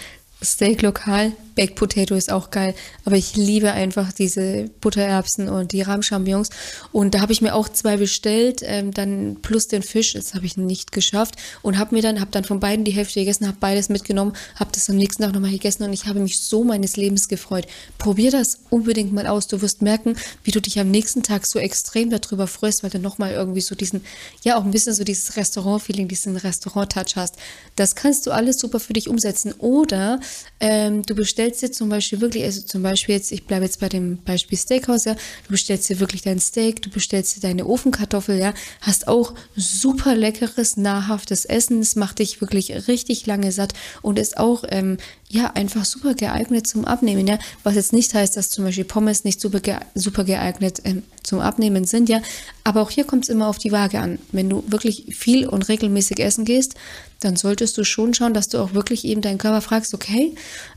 Steaklokal 0.40 1.32
Baked 1.58 1.74
Potato 1.74 2.14
ist 2.14 2.30
auch 2.30 2.52
geil, 2.52 2.72
aber 3.04 3.16
ich 3.16 3.34
liebe 3.34 3.72
einfach 3.72 4.12
diese 4.12 4.70
Buttererbsen 4.80 5.48
und 5.48 5.72
die 5.72 5.82
Rahmchampignons. 5.82 6.50
Und 6.92 7.14
da 7.14 7.20
habe 7.20 7.32
ich 7.32 7.42
mir 7.42 7.52
auch 7.52 7.68
zwei 7.68 7.96
bestellt, 7.96 8.60
ähm, 8.64 8.94
dann 8.94 9.38
plus 9.42 9.66
den 9.66 9.82
Fisch, 9.82 10.12
das 10.12 10.34
habe 10.34 10.46
ich 10.46 10.56
nicht 10.56 10.92
geschafft 10.92 11.34
und 11.62 11.76
habe 11.76 11.96
mir 11.96 12.00
dann, 12.00 12.20
habe 12.20 12.30
dann 12.30 12.44
von 12.44 12.60
beiden 12.60 12.84
die 12.84 12.92
Hälfte 12.92 13.18
gegessen, 13.18 13.48
habe 13.48 13.56
beides 13.58 13.88
mitgenommen, 13.88 14.34
habe 14.54 14.70
das 14.72 14.88
am 14.88 14.94
nächsten 14.94 15.24
Tag 15.24 15.32
nochmal 15.32 15.50
gegessen 15.50 15.82
und 15.82 15.92
ich 15.92 16.06
habe 16.06 16.20
mich 16.20 16.38
so 16.38 16.62
meines 16.62 16.96
Lebens 16.96 17.26
gefreut. 17.26 17.66
Probier 17.98 18.30
das 18.30 18.60
unbedingt 18.70 19.12
mal 19.12 19.26
aus. 19.26 19.48
Du 19.48 19.60
wirst 19.60 19.82
merken, 19.82 20.14
wie 20.44 20.52
du 20.52 20.60
dich 20.60 20.78
am 20.78 20.92
nächsten 20.92 21.24
Tag 21.24 21.44
so 21.44 21.58
extrem 21.58 22.08
darüber 22.08 22.46
freust, 22.46 22.84
weil 22.84 22.90
du 22.90 23.00
nochmal 23.00 23.32
irgendwie 23.32 23.62
so 23.62 23.74
diesen, 23.74 24.04
ja 24.44 24.56
auch 24.56 24.64
ein 24.64 24.70
bisschen 24.70 24.94
so 24.94 25.02
dieses 25.02 25.36
Restaurant-Feeling, 25.36 26.06
diesen 26.06 26.36
Restaurant-Touch 26.36 27.16
hast. 27.16 27.34
Das 27.74 27.96
kannst 27.96 28.28
du 28.28 28.30
alles 28.30 28.60
super 28.60 28.78
für 28.78 28.92
dich 28.92 29.08
umsetzen. 29.08 29.54
Oder 29.58 30.20
ähm, 30.60 31.02
du 31.02 31.16
bestellst 31.16 31.47
bestellst 31.48 31.62
dir 31.62 31.72
zum 31.72 31.88
Beispiel 31.88 32.20
wirklich, 32.20 32.44
also 32.44 32.60
zum 32.62 32.82
Beispiel 32.82 33.14
jetzt, 33.14 33.32
ich 33.32 33.44
bleibe 33.44 33.64
jetzt 33.64 33.80
bei 33.80 33.88
dem 33.88 34.18
Beispiel 34.18 34.58
Steakhouse, 34.58 35.04
ja, 35.04 35.14
du 35.14 35.50
bestellst 35.50 35.88
dir 35.88 35.98
wirklich 35.98 36.22
dein 36.22 36.38
Steak, 36.38 36.82
du 36.82 36.90
bestellst 36.90 37.36
dir 37.36 37.40
deine 37.40 37.66
Ofenkartoffel, 37.66 38.38
ja, 38.38 38.52
hast 38.82 39.08
auch 39.08 39.34
super 39.56 40.14
leckeres, 40.14 40.76
nahrhaftes 40.76 41.44
Essen, 41.46 41.80
es 41.80 41.96
macht 41.96 42.18
dich 42.18 42.40
wirklich 42.40 42.88
richtig 42.88 43.26
lange 43.26 43.50
satt 43.52 43.72
und 44.02 44.18
ist 44.18 44.36
auch, 44.36 44.64
ähm, 44.68 44.98
ja, 45.30 45.52
einfach 45.52 45.84
super 45.84 46.14
geeignet 46.14 46.66
zum 46.66 46.84
Abnehmen, 46.84 47.26
ja, 47.26 47.38
was 47.62 47.76
jetzt 47.76 47.92
nicht 47.92 48.12
heißt, 48.12 48.36
dass 48.36 48.50
zum 48.50 48.64
Beispiel 48.64 48.84
Pommes 48.84 49.24
nicht 49.24 49.40
super, 49.40 49.60
ge 49.60 49.76
super 49.94 50.24
geeignet 50.24 50.80
ähm, 50.84 51.02
zum 51.22 51.40
Abnehmen 51.40 51.84
sind, 51.84 52.08
ja, 52.08 52.20
aber 52.64 52.82
auch 52.82 52.90
hier 52.90 53.04
kommt 53.04 53.24
es 53.24 53.30
immer 53.30 53.48
auf 53.48 53.58
die 53.58 53.72
Waage 53.72 54.00
an. 54.00 54.18
Wenn 54.32 54.50
du 54.50 54.62
wirklich 54.66 55.16
viel 55.16 55.46
und 55.46 55.68
regelmäßig 55.68 56.20
essen 56.20 56.44
gehst, 56.44 56.74
dann 57.20 57.36
solltest 57.36 57.76
du 57.76 57.84
schon 57.84 58.14
schauen, 58.14 58.34
dass 58.34 58.48
du 58.48 58.58
auch 58.58 58.74
wirklich 58.74 59.04
eben 59.04 59.20
deinen 59.20 59.38
Körper 59.38 59.60
fragst, 59.60 59.94
okay, 59.94 60.34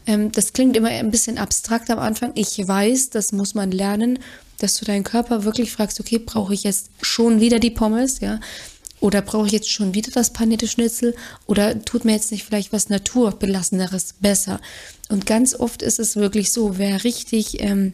ähm, 0.08 0.32
das 0.32 0.54
klingt 0.54 0.75
immer 0.75 0.89
ein 0.89 1.12
bisschen 1.12 1.38
abstrakt 1.38 1.89
am 1.89 1.99
Anfang. 1.99 2.32
Ich 2.36 2.67
weiß, 2.67 3.12
das 3.12 3.32
muss 3.32 3.54
man 3.54 3.71
lernen, 3.71 4.19
dass 4.58 4.77
du 4.77 4.86
deinen 4.86 5.04
Körper 5.04 5.43
wirklich 5.43 5.71
fragst, 5.71 5.99
okay, 5.99 6.19
brauche 6.19 6.54
ich 6.54 6.63
jetzt 6.63 6.89
schon 7.01 7.39
wieder 7.39 7.60
die 7.60 7.71
Pommes, 7.71 8.19
ja? 8.19 8.39
Oder 8.99 9.23
brauche 9.23 9.47
ich 9.47 9.51
jetzt 9.51 9.71
schon 9.71 9.95
wieder 9.95 10.12
das 10.12 10.32
panierte 10.32 10.67
Schnitzel? 10.67 11.15
Oder 11.47 11.84
tut 11.84 12.06
mir 12.06 12.13
jetzt 12.13 12.32
nicht 12.32 12.43
vielleicht 12.43 12.71
was 12.71 12.89
Naturbelasseneres 12.89 14.15
besser? 14.19 14.62
Und 15.10 15.25
ganz 15.25 15.56
oft 15.56 15.82
ist 15.82 15.99
es 15.99 16.15
wirklich 16.15 16.51
so, 16.51 16.77
wer 16.77 17.04
richtig 17.04 17.62
ähm, 17.62 17.93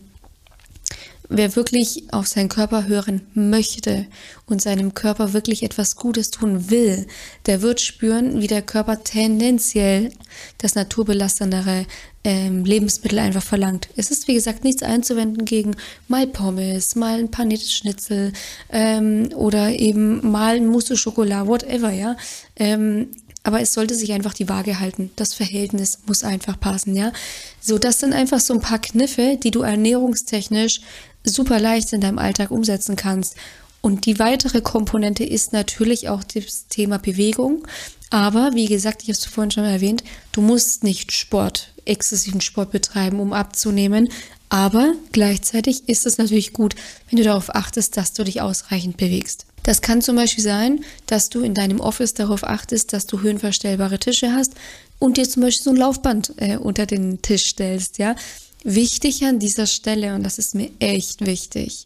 Wer 1.29 1.55
wirklich 1.55 2.03
auf 2.13 2.27
seinen 2.27 2.47
Körper 2.47 2.87
hören 2.87 3.27
möchte 3.33 4.05
und 4.45 4.61
seinem 4.61 4.93
Körper 4.93 5.33
wirklich 5.33 5.63
etwas 5.63 5.97
Gutes 5.97 6.31
tun 6.31 6.69
will, 6.69 7.05
der 7.45 7.61
wird 7.61 7.81
spüren, 7.81 8.41
wie 8.41 8.47
der 8.47 8.61
Körper 8.61 9.03
tendenziell 9.03 10.11
das 10.57 10.75
naturbelassenere 10.75 11.85
ähm, 12.23 12.63
Lebensmittel 12.63 13.19
einfach 13.19 13.43
verlangt. 13.43 13.89
Es 13.97 14.09
ist, 14.09 14.27
wie 14.27 14.35
gesagt, 14.35 14.63
nichts 14.63 14.83
einzuwenden 14.83 15.45
gegen 15.45 15.75
mal 16.07 16.27
Pommes, 16.27 16.95
mal 16.95 17.19
ein 17.19 17.31
paniertes 17.31 17.73
Schnitzel 17.73 18.31
ähm, 18.69 19.29
oder 19.35 19.77
eben 19.77 20.29
mal 20.31 20.55
ein 20.55 20.67
Mousse 20.67 20.95
Schokolade, 20.95 21.47
whatever, 21.47 21.91
ja. 21.91 22.15
Ähm, 22.55 23.09
aber 23.47 23.61
es 23.61 23.73
sollte 23.73 23.95
sich 23.95 24.11
einfach 24.11 24.33
die 24.33 24.49
Waage 24.49 24.81
halten. 24.81 25.09
Das 25.15 25.33
Verhältnis 25.33 25.99
muss 26.05 26.25
einfach 26.25 26.59
passen, 26.59 26.97
ja. 26.97 27.13
So, 27.61 27.77
das 27.77 28.01
sind 28.01 28.11
einfach 28.11 28.41
so 28.41 28.53
ein 28.53 28.59
paar 28.59 28.79
Kniffe, 28.79 29.39
die 29.41 29.51
du 29.51 29.61
ernährungstechnisch 29.61 30.81
super 31.23 31.57
leicht 31.57 31.93
in 31.93 32.01
deinem 32.01 32.19
Alltag 32.19 32.51
umsetzen 32.51 32.97
kannst. 32.97 33.37
Und 33.79 34.05
die 34.05 34.19
weitere 34.19 34.59
Komponente 34.59 35.23
ist 35.23 35.53
natürlich 35.53 36.09
auch 36.09 36.25
das 36.25 36.67
Thema 36.67 36.99
Bewegung. 36.99 37.65
Aber 38.09 38.51
wie 38.53 38.65
gesagt, 38.65 39.03
ich 39.03 39.07
habe 39.07 39.17
es 39.17 39.25
vorhin 39.25 39.51
schon 39.51 39.63
erwähnt, 39.63 40.03
du 40.33 40.41
musst 40.41 40.83
nicht 40.83 41.13
Sport, 41.13 41.73
exzessiven 41.85 42.41
Sport 42.41 42.71
betreiben, 42.71 43.21
um 43.21 43.31
abzunehmen. 43.31 44.09
Aber 44.49 44.91
gleichzeitig 45.13 45.87
ist 45.87 46.05
es 46.05 46.17
natürlich 46.17 46.51
gut, 46.51 46.75
wenn 47.09 47.15
du 47.15 47.23
darauf 47.23 47.55
achtest, 47.55 47.95
dass 47.95 48.11
du 48.11 48.25
dich 48.25 48.41
ausreichend 48.41 48.97
bewegst. 48.97 49.46
Das 49.63 49.81
kann 49.81 50.01
zum 50.01 50.15
Beispiel 50.15 50.43
sein, 50.43 50.83
dass 51.07 51.29
du 51.29 51.41
in 51.41 51.53
deinem 51.53 51.79
Office 51.79 52.13
darauf 52.13 52.43
achtest, 52.43 52.93
dass 52.93 53.05
du 53.05 53.21
höhenverstellbare 53.21 53.99
Tische 53.99 54.31
hast 54.31 54.53
und 54.99 55.17
dir 55.17 55.27
zum 55.27 55.43
Beispiel 55.43 55.63
so 55.63 55.69
ein 55.71 55.75
Laufband 55.75 56.33
äh, 56.37 56.57
unter 56.57 56.85
den 56.85 57.21
Tisch 57.21 57.47
stellst, 57.47 57.97
ja. 57.97 58.15
Wichtig 58.63 59.23
an 59.23 59.39
dieser 59.39 59.67
Stelle, 59.67 60.15
und 60.15 60.23
das 60.23 60.39
ist 60.39 60.55
mir 60.55 60.71
echt 60.79 61.25
wichtig, 61.25 61.85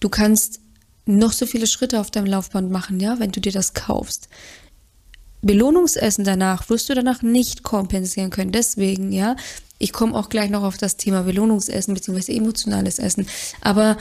du 0.00 0.08
kannst 0.08 0.60
noch 1.06 1.32
so 1.32 1.46
viele 1.46 1.66
Schritte 1.66 2.00
auf 2.00 2.10
deinem 2.10 2.26
Laufband 2.26 2.70
machen, 2.70 3.00
ja, 3.00 3.18
wenn 3.18 3.32
du 3.32 3.40
dir 3.40 3.52
das 3.52 3.74
kaufst. 3.74 4.28
Belohnungsessen 5.42 6.24
danach 6.24 6.68
wirst 6.68 6.88
du 6.88 6.94
danach 6.94 7.22
nicht 7.22 7.62
kompensieren 7.62 8.30
können. 8.30 8.52
Deswegen, 8.52 9.12
ja, 9.12 9.36
ich 9.78 9.92
komme 9.92 10.14
auch 10.14 10.28
gleich 10.28 10.50
noch 10.50 10.62
auf 10.62 10.76
das 10.76 10.96
Thema 10.96 11.22
Belohnungsessen 11.22 11.94
bzw. 11.94 12.36
emotionales 12.36 12.98
Essen. 12.98 13.26
Aber 13.62 13.96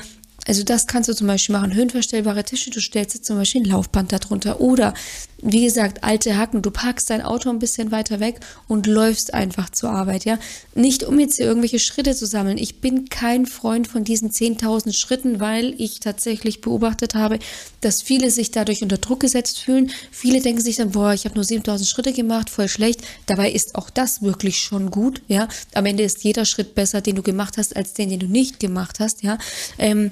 also 0.50 0.64
das 0.64 0.88
kannst 0.88 1.08
du 1.08 1.14
zum 1.14 1.28
Beispiel 1.28 1.54
machen. 1.54 1.76
Höhenverstellbare 1.76 2.44
Tische, 2.44 2.72
du 2.72 2.82
stellst 2.82 3.14
jetzt 3.14 3.28
zum 3.28 3.38
Beispiel 3.38 3.62
ein 3.62 3.70
Laufband 3.70 4.12
darunter. 4.12 4.60
Oder, 4.60 4.96
wie 5.44 5.64
gesagt, 5.64 6.04
alte 6.04 6.36
Hacken. 6.36 6.64
Du 6.64 6.72
parkst 6.72 7.08
dein 7.12 7.22
Auto 7.22 7.52
ein 7.52 7.60
bisschen 7.60 7.92
weiter 7.92 8.20
weg 8.20 8.40
und 8.68 8.88
läufst 8.88 9.36
einfach 9.36 9.70
zur 9.70 9.92
Arbeit, 9.92 10.26
ja. 10.26 10.40
Nicht 10.74 11.04
um 11.04 11.20
jetzt 11.20 11.36
hier 11.36 11.46
irgendwelche 11.46 11.78
Schritte 11.78 12.16
zu 12.16 12.26
sammeln. 12.26 12.58
Ich 12.58 12.82
bin 12.82 13.10
kein 13.10 13.46
Freund 13.46 13.88
von 13.88 14.04
diesen 14.04 14.32
10.000 14.32 14.94
Schritten, 14.94 15.40
weil 15.40 15.80
ich 15.80 16.00
tatsächlich 16.00 16.62
beobachtet 16.62 17.14
habe, 17.14 17.38
dass 17.82 18.02
viele 18.02 18.32
sich 18.32 18.50
dadurch 18.50 18.82
unter 18.82 18.98
Druck 18.98 19.20
gesetzt 19.20 19.60
fühlen. 19.60 19.92
Viele 20.10 20.42
denken 20.42 20.62
sich 20.62 20.78
dann, 20.78 20.90
boah, 20.90 21.14
ich 21.14 21.26
habe 21.26 21.36
nur 21.36 21.46
7.000 21.46 21.88
Schritte 21.88 22.12
gemacht, 22.12 22.50
voll 22.50 22.70
schlecht. 22.70 23.02
Dabei 23.28 23.52
ist 23.52 23.76
auch 23.76 23.92
das 23.92 24.24
wirklich 24.24 24.58
schon 24.58 24.90
gut, 24.90 25.22
ja. 25.28 25.48
Am 25.76 25.86
Ende 25.86 26.02
ist 26.02 26.24
jeder 26.24 26.46
Schritt 26.46 26.74
besser, 26.74 27.02
den 27.02 27.18
du 27.18 27.22
gemacht 27.22 27.58
hast, 27.60 27.76
als 27.76 27.94
den, 27.94 28.10
den 28.10 28.20
du 28.20 28.28
nicht 28.28 28.60
gemacht 28.60 29.00
hast, 29.00 29.22
ja. 29.22 29.38
Ähm, 29.78 30.10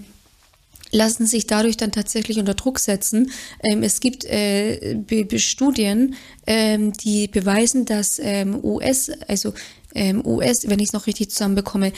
lassen 0.91 1.25
sich 1.25 1.47
dadurch 1.47 1.77
dann 1.77 1.91
tatsächlich 1.91 2.39
unter 2.39 2.53
Druck 2.53 2.79
setzen. 2.79 3.31
Ähm, 3.63 3.83
es 3.83 3.99
gibt 3.99 4.25
äh, 4.25 4.95
Be 4.95 5.25
Be 5.25 5.39
Studien, 5.39 6.15
ähm, 6.45 6.93
die 6.93 7.27
beweisen, 7.27 7.85
dass 7.85 8.19
ähm, 8.19 8.59
US, 8.63 9.11
also 9.27 9.53
ähm, 9.93 10.25
US, 10.25 10.67
wenn 10.67 10.79
ich 10.79 10.89
es 10.89 10.93
noch 10.93 11.07
richtig 11.07 11.29
zusammenbekomme, 11.29 11.91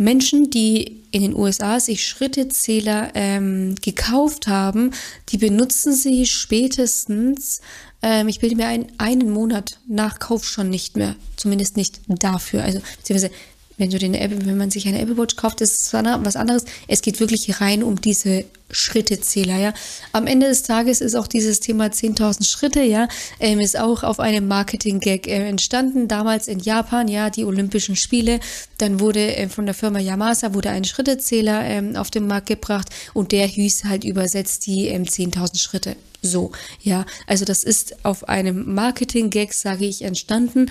Menschen, 0.00 0.50
die 0.50 1.02
in 1.10 1.22
den 1.22 1.34
USA 1.34 1.80
sich 1.80 2.06
Schrittezähler 2.06 3.10
ähm, 3.14 3.74
gekauft 3.82 4.46
haben, 4.46 4.92
die 5.30 5.38
benutzen 5.38 5.92
sie 5.92 6.26
spätestens 6.26 7.60
Ähm, 8.02 8.28
ich 8.28 8.38
bilde 8.40 8.56
mir 8.56 8.68
ein, 8.68 8.86
einen 8.98 9.30
Monat 9.30 9.78
nach 9.88 10.18
Kauf 10.18 10.44
schon 10.44 10.70
nicht 10.70 10.96
mehr. 10.96 11.16
Zumindest 11.36 11.76
nicht 11.76 12.00
dafür. 12.06 12.62
Also, 12.62 12.80
beziehungsweise 12.98 13.32
wenn 13.78 13.90
du 13.90 13.98
den 13.98 14.14
Apple, 14.14 14.44
wenn 14.44 14.58
man 14.58 14.70
sich 14.70 14.86
eine 14.86 15.00
Apple 15.00 15.16
Watch 15.16 15.36
kauft, 15.36 15.60
ist 15.60 15.80
es 15.80 15.92
was 15.92 16.36
anderes. 16.36 16.64
Es 16.86 17.00
geht 17.00 17.20
wirklich 17.20 17.60
rein 17.60 17.82
um 17.82 18.00
diese 18.00 18.44
Schrittezähler, 18.70 19.56
ja. 19.56 19.72
Am 20.12 20.26
Ende 20.26 20.48
des 20.48 20.62
Tages 20.62 21.00
ist 21.00 21.14
auch 21.14 21.26
dieses 21.26 21.60
Thema 21.60 21.86
10.000 21.86 22.46
Schritte, 22.46 22.82
ja, 22.82 23.08
ähm, 23.40 23.60
ist 23.60 23.78
auch 23.78 24.02
auf 24.02 24.20
einem 24.20 24.46
Marketing-Gag 24.46 25.26
äh, 25.26 25.48
entstanden, 25.48 26.06
damals 26.08 26.48
in 26.48 26.58
Japan, 26.58 27.08
ja, 27.08 27.30
die 27.30 27.44
Olympischen 27.44 27.96
Spiele. 27.96 28.40
Dann 28.76 29.00
wurde 29.00 29.36
äh, 29.36 29.48
von 29.48 29.64
der 29.64 29.74
Firma 29.74 30.00
Yamasa 30.00 30.52
wurde 30.52 30.70
ein 30.70 30.84
Schrittezähler 30.84 31.64
ähm, 31.64 31.96
auf 31.96 32.10
den 32.10 32.26
Markt 32.26 32.48
gebracht 32.48 32.88
und 33.14 33.32
der 33.32 33.46
hieß 33.46 33.84
halt 33.84 34.04
übersetzt 34.04 34.66
die 34.66 34.88
ähm, 34.88 35.04
10.000 35.04 35.58
Schritte. 35.58 35.96
So, 36.20 36.52
ja, 36.82 37.06
also 37.26 37.44
das 37.44 37.64
ist 37.64 38.04
auf 38.04 38.28
einem 38.28 38.74
Marketing-Gag, 38.74 39.54
sage 39.54 39.86
ich, 39.86 40.02
entstanden. 40.02 40.70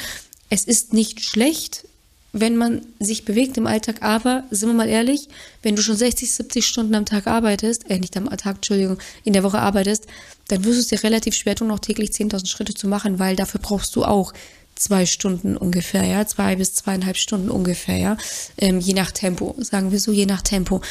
Es 0.50 0.66
ist 0.66 0.94
nicht 0.94 1.22
schlecht, 1.22 1.86
wenn 2.34 2.58
man 2.58 2.82
sich 3.00 3.26
bewegt 3.26 3.58
im 3.58 3.68
Alltag, 3.68 4.02
aber 4.02 4.44
sind 4.52 4.70
wir 4.70 4.74
mal 4.74 4.90
ehrlich, 4.90 5.28
wenn 5.64 5.76
du 5.76 5.82
schon 5.82 5.96
60, 5.96 6.32
70 6.32 6.66
Stunden 6.66 6.96
am 6.96 7.06
Tag 7.06 7.28
arbeitest, 7.28 7.90
äh, 7.90 8.00
nicht 8.00 8.16
am 8.18 8.30
Tag, 8.38 8.58
Entschuldigung, 8.58 8.98
in 9.24 9.34
der 9.34 9.44
Woche 9.44 9.60
arbeitest, 9.60 10.08
dann 10.48 10.64
wirst 10.64 10.78
du 10.78 10.82
es 10.82 10.88
dir 10.88 11.04
relativ 11.04 11.36
schwer 11.36 11.56
tun, 11.56 11.68
noch 11.68 11.80
täglich 11.80 12.12
10.000 12.12 12.48
Schritte 12.48 12.74
zu 12.74 12.88
machen, 12.88 13.20
weil 13.20 13.36
dafür 13.36 13.60
brauchst 13.62 13.96
du 13.96 14.04
auch 14.04 14.34
zwei 14.76 15.06
Stunden 15.06 15.58
ungefähr, 15.58 16.04
ja, 16.04 16.26
zwei 16.28 16.56
bis 16.56 16.76
zweieinhalb 16.76 17.18
Stunden 17.18 17.50
ungefähr, 17.50 17.98
ja, 17.98 18.18
ähm, 18.58 18.80
je 18.80 18.94
nach 18.94 19.12
Tempo, 19.12 19.56
sagen 19.60 19.92
wir 19.92 20.00
so, 20.00 20.12
je 20.12 20.26
nach 20.26 20.42
Tempo. 20.42 20.82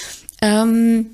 Ähm, 0.42 1.07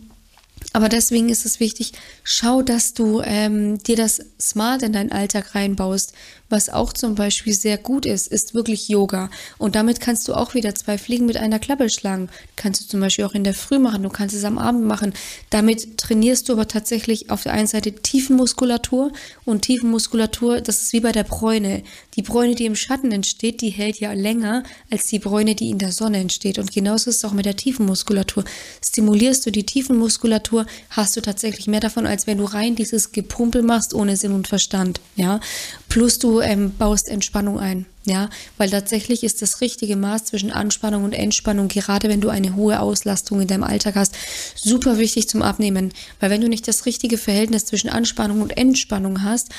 aber 0.72 0.88
deswegen 0.88 1.28
ist 1.28 1.44
es 1.44 1.61
wichtig, 1.61 1.92
schau, 2.24 2.62
dass 2.62 2.94
du 2.94 3.20
ähm, 3.24 3.78
dir 3.82 3.96
das 3.96 4.22
smart 4.40 4.82
in 4.82 4.92
deinen 4.92 5.12
Alltag 5.12 5.54
reinbaust. 5.54 6.14
Was 6.48 6.68
auch 6.68 6.92
zum 6.92 7.14
Beispiel 7.14 7.54
sehr 7.54 7.78
gut 7.78 8.04
ist, 8.04 8.26
ist 8.28 8.52
wirklich 8.52 8.88
Yoga. 8.88 9.30
Und 9.56 9.74
damit 9.74 10.00
kannst 10.00 10.28
du 10.28 10.35
auch 10.35 10.54
wieder 10.54 10.74
zwei 10.74 10.98
Fliegen 10.98 11.24
mit 11.24 11.38
einer 11.38 11.58
Klappe 11.58 11.88
schlagen. 11.88 12.28
Kannst 12.56 12.82
du 12.82 12.87
zum 12.88 13.00
Beispiel 13.00 13.24
auch 13.24 13.35
in 13.35 13.44
der 13.44 13.54
Früh 13.54 13.78
machen, 13.78 14.02
du 14.02 14.11
kannst 14.11 14.35
es 14.35 14.44
am 14.44 14.58
Abend 14.58 14.85
machen. 14.85 15.14
Damit 15.48 15.96
trainierst 15.96 16.48
du 16.48 16.52
aber 16.52 16.68
tatsächlich 16.68 17.30
auf 17.30 17.42
der 17.42 17.52
einen 17.52 17.66
Seite 17.66 17.92
Tiefenmuskulatur 17.92 19.12
und 19.46 19.62
Tiefenmuskulatur, 19.62 20.61
das 20.61 20.82
ist 20.82 20.92
wie 20.92 21.00
bei 21.00 21.12
der 21.12 21.24
Bräune. 21.24 21.82
Die 22.14 22.22
Bräune, 22.22 22.55
die 22.55 22.66
im 22.66 22.77
Schatten 22.77 23.11
entsteht, 23.11 23.61
die 23.62 23.70
hält 23.70 23.98
ja 23.98 24.12
länger 24.12 24.64
als 24.90 25.07
die 25.07 25.18
Bräune, 25.18 25.55
die 25.55 25.70
in 25.70 25.79
der 25.79 25.92
Sonne 25.92 26.18
entsteht. 26.18 26.59
Und 26.59 26.72
genauso 26.72 27.09
ist 27.09 27.16
es 27.16 27.25
auch 27.25 27.33
mit 27.33 27.46
der 27.46 27.57
Tiefenmuskulatur. 27.57 28.44
Stimulierst 28.85 29.46
du 29.46 29.51
die 29.51 29.64
Tiefenmuskulatur, 29.64 30.66
hast 30.90 31.16
du 31.16 31.22
tatsächlich 31.22 31.68
mehr 31.68 31.81
davon, 31.81 32.07
als 32.07 32.27
wenn 32.27 32.38
du 32.38 32.44
rein 32.44 32.77
dieses 32.77 33.12
Gepumpel 33.12 33.62
machst 33.62 33.94
ohne 33.94 34.16
Sinn 34.16 34.33
und 34.33 34.46
Verstand. 34.46 35.01
Ja, 35.16 35.40
plus 35.88 36.18
du 36.18 36.40
ähm, 36.40 36.72
baust 36.77 37.09
Entspannung 37.09 37.59
ein. 37.59 37.87
Ja, 38.05 38.31
weil 38.59 38.68
tatsächlich 38.68 39.22
ist 39.22 39.42
das 39.42 39.61
richtige 39.61 39.94
Maß 39.94 40.25
zwischen 40.25 40.51
Anspannung 40.51 41.05
und 41.05 41.12
Entspannung, 41.12 41.68
gerade 41.68 42.09
wenn 42.09 42.20
du 42.20 42.31
eine 42.31 42.57
hohe 42.57 42.81
Auslastung 42.81 43.40
in 43.40 43.46
deinem 43.46 43.62
Alltag 43.62 43.94
hast, 43.94 44.16
super 44.57 44.98
wichtig 44.98 45.29
zum 45.29 45.40
Abnehmen. 45.40 45.92
Weil 46.18 46.31
wenn 46.31 46.40
du 46.40 46.48
nicht 46.48 46.66
das 46.66 46.85
richtige 46.85 47.16
Verhältnis 47.16 47.64
zwischen 47.64 47.90
Anspannung 47.90 48.42
und 48.42 48.57
Entspannung 48.57 49.22
hast, 49.22 49.51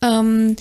ähm, 0.00 0.56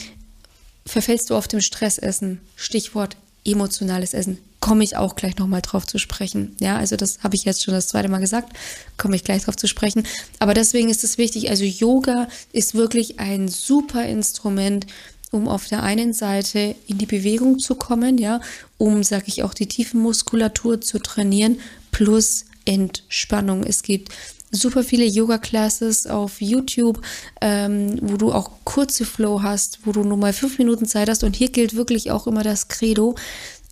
verfällst 0.85 1.29
du 1.29 1.35
auf 1.35 1.47
dem 1.47 1.61
Stressessen. 1.61 2.39
Stichwort 2.55 3.17
emotionales 3.45 4.13
Essen. 4.13 4.37
Komme 4.59 4.83
ich 4.83 4.97
auch 4.97 5.15
gleich 5.15 5.37
nochmal 5.37 5.61
drauf 5.61 5.87
zu 5.87 5.97
sprechen. 5.97 6.55
Ja, 6.59 6.77
also 6.77 6.95
das 6.97 7.19
habe 7.23 7.35
ich 7.35 7.45
jetzt 7.45 7.63
schon 7.63 7.73
das 7.73 7.87
zweite 7.87 8.09
Mal 8.09 8.19
gesagt, 8.19 8.53
komme 8.97 9.15
ich 9.15 9.23
gleich 9.23 9.43
drauf 9.43 9.55
zu 9.55 9.67
sprechen. 9.67 10.03
Aber 10.39 10.53
deswegen 10.53 10.89
ist 10.89 11.03
es 11.03 11.17
wichtig, 11.17 11.49
also 11.49 11.63
Yoga 11.63 12.27
ist 12.51 12.75
wirklich 12.75 13.19
ein 13.19 13.47
super 13.47 14.05
Instrument, 14.05 14.85
um 15.31 15.47
auf 15.47 15.67
der 15.67 15.83
einen 15.83 16.13
Seite 16.13 16.75
in 16.87 16.97
die 16.97 17.05
Bewegung 17.05 17.59
zu 17.59 17.75
kommen, 17.75 18.17
ja, 18.17 18.41
um, 18.77 19.03
sage 19.03 19.25
ich, 19.27 19.43
auch 19.43 19.53
die 19.53 19.67
Tiefenmuskulatur 19.67 20.81
zu 20.81 20.99
trainieren, 20.99 21.59
plus 21.91 22.45
Entspannung. 22.65 23.63
Es 23.63 23.83
gibt 23.83 24.11
super 24.51 24.83
viele 24.83 25.05
Yoga-Classes 25.05 26.07
auf 26.07 26.41
YouTube, 26.41 27.01
ähm, 27.41 27.99
wo 28.01 28.17
du 28.17 28.31
auch 28.31 28.51
kurze 28.63 29.05
Flow 29.05 29.41
hast, 29.41 29.79
wo 29.85 29.91
du 29.91 30.03
nur 30.03 30.17
mal 30.17 30.33
fünf 30.33 30.57
Minuten 30.57 30.85
Zeit 30.85 31.09
hast. 31.09 31.23
Und 31.23 31.35
hier 31.35 31.49
gilt 31.49 31.75
wirklich 31.75 32.11
auch 32.11 32.27
immer 32.27 32.43
das 32.43 32.67
Credo. 32.67 33.15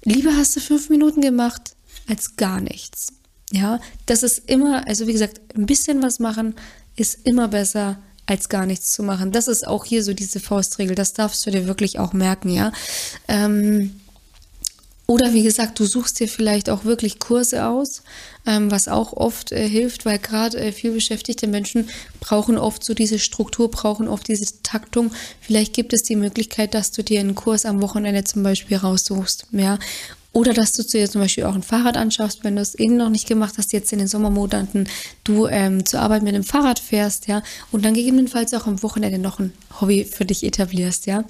Lieber 0.04 0.36
hast 0.36 0.56
du 0.56 0.60
fünf 0.60 0.90
Minuten 0.90 1.22
gemacht 1.22 1.76
als 2.08 2.36
gar 2.36 2.62
nichts. 2.62 3.13
Ja, 3.52 3.80
das 4.06 4.24
ist 4.24 4.50
immer, 4.50 4.88
also 4.88 5.08
wie 5.08 5.13
gesagt, 5.13 5.40
ein 5.56 5.66
bisschen 5.66 6.02
was 6.02 6.20
machen 6.20 6.56
ist 6.96 7.20
immer 7.26 7.48
besser 7.48 7.98
als 8.26 8.50
gar 8.50 8.66
nichts 8.66 8.92
zu 8.92 9.04
machen. 9.04 9.32
Das 9.32 9.48
ist 9.48 9.66
auch 9.66 9.86
hier 9.86 10.04
so 10.04 10.13
diese 10.13 10.40
Faustregel. 10.40 10.96
Das 10.96 11.13
darfst 11.13 11.46
du 11.46 11.52
dir 11.52 11.66
wirklich 11.66 11.98
auch 11.98 12.12
merken, 12.12 12.50
ja. 12.50 12.72
Ähm, 13.28 14.00
oder 15.08 15.34
wie 15.34 15.43
gesagt, 15.43 15.80
du 15.80 15.86
suchst 15.86 16.20
dir 16.20 16.28
vielleicht 16.28 16.70
auch 16.70 16.84
wirklich 16.84 17.17
Kurse 17.17 17.65
aus, 17.65 18.04
ähm, 18.46 18.70
was 18.70 18.89
auch 18.89 19.13
oft 19.13 19.54
äh, 19.54 19.67
hilft, 19.67 20.06
weil 20.06 20.20
gerade 20.20 20.60
äh, 20.60 20.72
viel 20.74 20.91
beschäftigte 20.91 21.48
Menschen 21.48 21.89
brauchen 22.20 22.58
oft 22.58 22.84
so 22.84 22.93
diese 22.93 23.17
Struktur, 23.17 23.72
brauchen 23.72 24.10
oft 24.10 24.28
diese 24.28 24.62
Taktung. 24.63 25.12
Vielleicht 25.39 25.74
gibt 25.74 25.93
es 25.93 26.04
die 26.04 26.17
Möglichkeit, 26.17 26.74
dass 26.74 26.91
du 26.91 27.04
dir 27.04 27.22
einen 27.22 27.36
Kurs 27.36 27.65
am 27.65 27.82
Wochenende 27.82 28.26
zum 28.26 28.43
Beispiel 28.43 28.76
raussuchst, 28.76 29.48
ja. 29.52 29.80
Oder 30.34 30.54
dass 30.54 30.74
du 30.74 30.84
dir 30.84 31.10
zum 31.10 31.22
Beispiel 31.22 31.46
auch 31.46 31.56
ein 31.56 31.63
Fahrrad 31.63 31.98
anschaffst, 31.98 32.44
wenn 32.44 32.56
du 32.56 32.62
es 32.62 32.76
eben 32.76 32.98
noch 32.98 33.10
nicht 33.10 33.28
gemacht 33.28 33.56
hast, 33.58 33.74
jetzt 33.74 33.92
in 33.92 34.00
den 34.00 34.08
Sommermonaten, 34.08 34.88
du 35.24 35.48
ähm, 35.48 35.86
zur 35.86 36.02
Arbeit 36.02 36.24
mit 36.24 36.36
dem 36.36 36.44
Fahrrad 36.44 36.80
fährst, 36.80 37.28
ja, 37.28 37.42
und 37.72 37.84
dann 37.86 37.94
gegebenenfalls 37.94 38.54
auch 38.54 38.68
am 38.68 38.84
Wochenende 38.84 39.18
noch 39.18 39.40
ein 39.40 39.54
Hobby 39.80 40.06
für 40.06 40.26
dich 40.26 40.44
etablierst, 40.44 41.08
ja. 41.08 41.24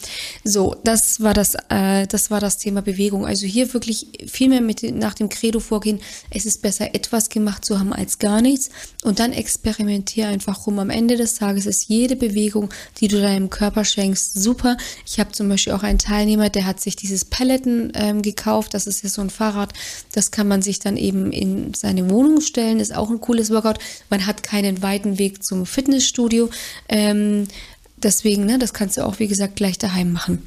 So, 0.44 0.76
das 0.84 1.22
war 1.22 1.34
das, 1.34 1.56
äh, 1.70 2.08
das 2.08 2.32
war 2.32 2.40
das 2.40 2.58
Thema 2.58 2.82
Bewegung. 2.82 3.26
Also 3.26 3.46
hier 3.46 3.74
wirklich 3.74 4.08
viel 4.28 4.50
mehr 4.50 4.62
mit 4.62 4.84
nach 4.84 5.14
dem 5.14 5.30
Credo 5.30 5.60
vorgehen. 5.60 6.00
Es 6.30 6.46
ist 6.46 6.62
besser, 6.62 6.94
etwas 6.96 7.30
gemacht 7.30 7.66
zu 7.66 7.80
haben 7.80 7.94
als 7.94 8.20
gar 8.20 8.42
nichts. 8.42 8.70
Und 9.04 9.20
dann 9.20 9.34
experimentier 9.34 10.28
einfach 10.28 10.66
rum. 10.66 10.80
Am 10.80 10.90
Ende 10.90 11.18
des 11.18 11.36
Tages 11.36 11.66
ist 11.66 11.88
jede 11.88 12.16
Bewegung, 12.16 12.70
die 13.00 13.08
du 13.08 13.22
deinem 13.22 13.50
Körper 13.50 13.86
schenkst, 13.86 14.42
super. 14.42 14.78
Ich 15.06 15.20
habe 15.20 15.32
zum 15.32 15.50
Beispiel 15.50 15.74
auch 15.74 15.84
einen 15.84 16.00
Teilnehmer, 16.00 16.50
der 16.50 16.66
hat 16.66 16.80
sich 16.80 16.96
dieses 16.96 17.26
Paletten 17.26 17.92
ähm, 17.96 18.22
gekauft. 18.22 18.74
Das 18.74 18.87
ist 18.88 19.04
ja 19.04 19.10
so 19.10 19.22
ein 19.22 19.30
Fahrrad, 19.30 19.74
das 20.14 20.32
kann 20.32 20.48
man 20.48 20.62
sich 20.62 20.80
dann 20.80 20.98
eben 20.98 21.32
in 21.32 21.74
seine 21.74 22.10
Wohnung 22.10 22.42
stellen, 22.42 22.80
ist 22.80 22.96
auch 22.96 23.10
ein 23.10 23.22
cooles 23.22 23.50
Workout. 23.52 23.80
Man 24.10 24.26
hat 24.26 24.44
keinen 24.44 24.82
weiten 24.82 25.20
Weg 25.20 25.44
zum 25.44 25.66
Fitnessstudio. 25.66 26.50
Ähm, 26.90 27.48
deswegen, 27.98 28.46
ne, 28.46 28.60
das 28.60 28.74
kannst 28.74 28.98
du 28.98 29.06
auch, 29.06 29.20
wie 29.20 29.28
gesagt, 29.28 29.56
gleich 29.56 29.78
daheim 29.78 30.12
machen. 30.12 30.42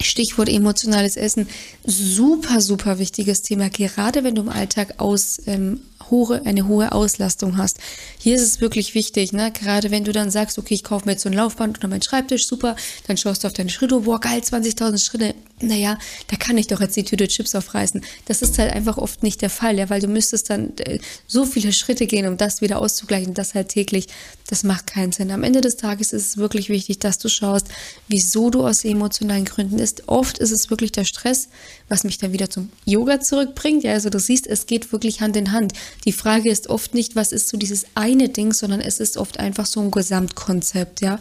Stichwort 0.00 0.48
emotionales 0.48 1.16
Essen, 1.16 1.48
super, 1.84 2.60
super 2.60 2.98
wichtiges 2.98 3.42
Thema, 3.42 3.68
gerade 3.68 4.24
wenn 4.24 4.34
du 4.34 4.42
im 4.42 4.48
Alltag 4.48 4.94
aus 4.98 5.40
ähm, 5.46 5.80
hohe, 6.12 6.46
eine 6.46 6.68
hohe 6.68 6.92
Auslastung 6.92 7.56
hast. 7.56 7.78
Hier 8.18 8.36
ist 8.36 8.42
es 8.42 8.60
wirklich 8.60 8.94
wichtig, 8.94 9.32
ne? 9.32 9.50
gerade 9.50 9.90
wenn 9.90 10.04
du 10.04 10.12
dann 10.12 10.30
sagst, 10.30 10.58
okay, 10.58 10.74
ich 10.74 10.84
kaufe 10.84 11.06
mir 11.06 11.12
jetzt 11.12 11.22
so 11.22 11.28
ein 11.28 11.32
Laufband 11.32 11.78
oder 11.78 11.88
meinen 11.88 12.02
Schreibtisch, 12.02 12.46
super, 12.46 12.76
dann 13.08 13.16
schaust 13.16 13.42
du 13.42 13.48
auf 13.48 13.54
deine 13.54 13.70
Schritte, 13.70 13.98
boah, 13.98 14.20
geil, 14.20 14.40
20.000 14.40 15.04
Schritte, 15.04 15.34
naja, 15.60 15.98
da 16.28 16.36
kann 16.36 16.58
ich 16.58 16.66
doch 16.66 16.80
jetzt 16.80 16.96
die 16.96 17.04
Tüte 17.04 17.28
Chips 17.28 17.54
aufreißen. 17.54 18.02
Das 18.26 18.42
ist 18.42 18.58
halt 18.58 18.72
einfach 18.72 18.98
oft 18.98 19.22
nicht 19.22 19.42
der 19.42 19.50
Fall, 19.50 19.78
ja, 19.78 19.90
weil 19.90 20.00
du 20.00 20.08
müsstest 20.08 20.50
dann 20.50 20.76
äh, 20.78 20.98
so 21.26 21.46
viele 21.46 21.72
Schritte 21.72 22.06
gehen, 22.06 22.26
um 22.26 22.36
das 22.36 22.60
wieder 22.60 22.80
auszugleichen, 22.80 23.34
das 23.34 23.54
halt 23.54 23.68
täglich, 23.68 24.08
das 24.48 24.64
macht 24.64 24.86
keinen 24.86 25.12
Sinn. 25.12 25.30
Am 25.30 25.44
Ende 25.44 25.60
des 25.60 25.76
Tages 25.76 26.12
ist 26.12 26.26
es 26.26 26.36
wirklich 26.36 26.68
wichtig, 26.68 26.98
dass 26.98 27.18
du 27.18 27.28
schaust, 27.28 27.68
wieso 28.08 28.50
du 28.50 28.66
aus 28.66 28.84
emotionalen 28.84 29.44
Gründen 29.44 29.78
ist. 29.78 30.08
Oft 30.08 30.38
ist 30.38 30.50
es 30.50 30.68
wirklich 30.68 30.92
der 30.92 31.04
Stress, 31.04 31.48
was 31.88 32.04
mich 32.04 32.18
dann 32.18 32.32
wieder 32.32 32.50
zum 32.50 32.70
Yoga 32.84 33.20
zurückbringt. 33.20 33.84
Ja, 33.84 33.92
also 33.92 34.10
du 34.10 34.18
siehst, 34.18 34.46
es 34.46 34.66
geht 34.66 34.92
wirklich 34.92 35.20
Hand 35.20 35.36
in 35.36 35.52
Hand. 35.52 35.72
Die 36.04 36.12
Frage 36.12 36.50
ist 36.50 36.68
oft 36.68 36.94
nicht, 36.94 37.14
was 37.14 37.32
ist 37.32 37.48
so 37.48 37.56
dieses 37.56 37.86
eine 37.94 38.28
Ding, 38.28 38.52
sondern 38.52 38.80
es 38.80 38.98
ist 38.98 39.16
oft 39.16 39.38
einfach 39.38 39.66
so 39.66 39.80
ein 39.80 39.90
Gesamtkonzept, 39.90 41.00
ja. 41.00 41.18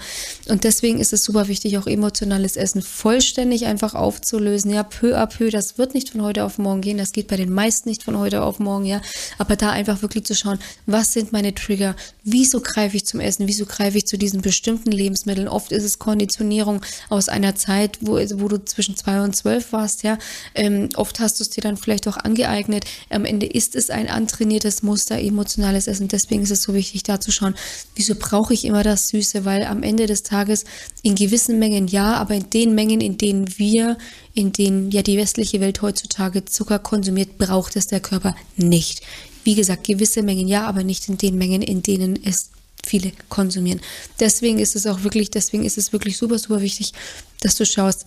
Und 0.49 0.63
deswegen 0.63 0.99
ist 0.99 1.13
es 1.13 1.23
super 1.23 1.47
wichtig, 1.47 1.77
auch 1.77 1.87
emotionales 1.87 2.55
Essen 2.55 2.81
vollständig 2.81 3.65
einfach 3.65 3.93
aufzulösen, 3.93 4.71
ja, 4.71 4.83
peu 4.83 5.17
à 5.17 5.27
peu. 5.27 5.49
Das 5.49 5.77
wird 5.77 5.93
nicht 5.93 6.09
von 6.09 6.23
heute 6.23 6.43
auf 6.43 6.57
morgen 6.57 6.81
gehen. 6.81 6.97
Das 6.97 7.11
geht 7.11 7.27
bei 7.27 7.37
den 7.37 7.51
meisten 7.51 7.89
nicht 7.89 8.03
von 8.03 8.17
heute 8.17 8.41
auf 8.41 8.59
morgen, 8.59 8.85
ja. 8.85 9.01
Aber 9.37 9.55
da 9.55 9.69
einfach 9.71 10.01
wirklich 10.01 10.25
zu 10.25 10.35
schauen, 10.35 10.59
was 10.85 11.13
sind 11.13 11.31
meine 11.31 11.53
Trigger? 11.53 11.95
Wieso 12.23 12.61
greife 12.61 12.97
ich 12.97 13.05
zum 13.05 13.19
Essen? 13.19 13.47
Wieso 13.47 13.65
greife 13.65 13.97
ich 13.97 14.05
zu 14.05 14.17
diesen 14.17 14.41
bestimmten 14.41 14.91
Lebensmitteln? 14.91 15.47
Oft 15.47 15.71
ist 15.71 15.83
es 15.83 15.99
Konditionierung 15.99 16.81
aus 17.09 17.29
einer 17.29 17.55
Zeit, 17.55 17.99
wo, 18.01 18.13
wo 18.13 18.47
du 18.47 18.63
zwischen 18.65 18.95
zwei 18.95 19.21
und 19.21 19.35
zwölf 19.35 19.73
warst, 19.73 20.03
ja. 20.03 20.17
Ähm, 20.55 20.89
oft 20.95 21.19
hast 21.19 21.39
du 21.39 21.43
es 21.43 21.49
dir 21.49 21.61
dann 21.61 21.77
vielleicht 21.77 22.07
auch 22.07 22.17
angeeignet. 22.17 22.85
Am 23.09 23.25
Ende 23.25 23.45
ist 23.45 23.75
es 23.75 23.89
ein 23.89 24.09
antrainiertes 24.09 24.70
das 24.71 24.83
Muster 24.83 25.19
emotionales 25.19 25.87
Essen. 25.87 26.07
Deswegen 26.07 26.43
ist 26.43 26.51
es 26.51 26.63
so 26.63 26.73
wichtig, 26.73 27.03
da 27.03 27.19
zu 27.19 27.31
schauen, 27.31 27.55
wieso 27.95 28.15
brauche 28.15 28.53
ich 28.53 28.63
immer 28.63 28.83
das 28.83 29.09
Süße, 29.09 29.43
weil 29.43 29.65
am 29.65 29.83
Ende 29.83 30.05
des 30.05 30.23
Tages 30.23 30.63
in 31.01 31.15
gewissen 31.15 31.59
Mengen 31.59 31.87
ja, 31.87 32.15
aber 32.15 32.35
in 32.35 32.49
den 32.49 32.73
Mengen, 32.73 33.01
in 33.01 33.17
denen 33.17 33.57
wir, 33.59 33.97
in 34.33 34.53
denen 34.53 34.89
ja 34.91 35.01
die 35.01 35.17
westliche 35.17 35.59
Welt 35.59 35.81
heutzutage 35.81 36.45
Zucker 36.45 36.79
konsumiert, 36.79 37.37
braucht 37.37 37.75
es 37.75 37.87
der 37.87 37.99
Körper 37.99 38.33
nicht. 38.55 39.01
Wie 39.43 39.55
gesagt, 39.55 39.85
gewisse 39.85 40.23
Mengen 40.23 40.47
ja, 40.47 40.65
aber 40.65 40.83
nicht 40.83 41.09
in 41.09 41.17
den 41.17 41.37
Mengen, 41.37 41.61
in 41.61 41.83
denen 41.83 42.17
es 42.23 42.51
viele 42.85 43.11
konsumieren. 43.27 43.81
Deswegen 44.19 44.57
ist 44.57 44.75
es 44.75 44.87
auch 44.87 45.03
wirklich, 45.03 45.29
deswegen 45.29 45.65
ist 45.65 45.77
es 45.77 45.91
wirklich 45.91 46.17
super, 46.17 46.39
super 46.39 46.61
wichtig, 46.61 46.93
dass 47.41 47.55
du 47.55 47.65
schaust, 47.65 48.05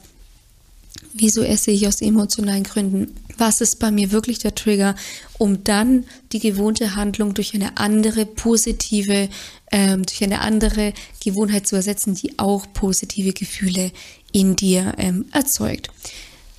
wieso 1.15 1.43
esse 1.43 1.71
ich 1.71 1.87
aus 1.89 2.03
emotionalen 2.03 2.65
Gründen? 2.65 3.15
Was 3.39 3.61
ist 3.61 3.79
bei 3.79 3.91
mir 3.91 4.13
wirklich 4.13 4.39
der 4.39 4.55
Trigger, 4.55 4.95
um 5.39 5.65
dann 5.65 6.05
die 6.33 6.41
gewohnte 6.41 6.95
Handlung 6.97 7.35
durch 7.35 7.55
eine 7.55 7.79
andere 7.79 8.27
positive, 8.27 9.29
ähm, 9.73 10.05
durch 10.05 10.23
eine 10.23 10.41
andere 10.41 10.93
Gewohnheit 11.23 11.67
zu 11.67 11.77
ersetzen, 11.77 12.15
die 12.15 12.39
auch 12.39 12.67
positive 12.75 13.33
Gefühle 13.33 13.93
in 14.33 14.57
dir 14.57 14.95
ähm, 14.99 15.27
erzeugt. 15.33 15.89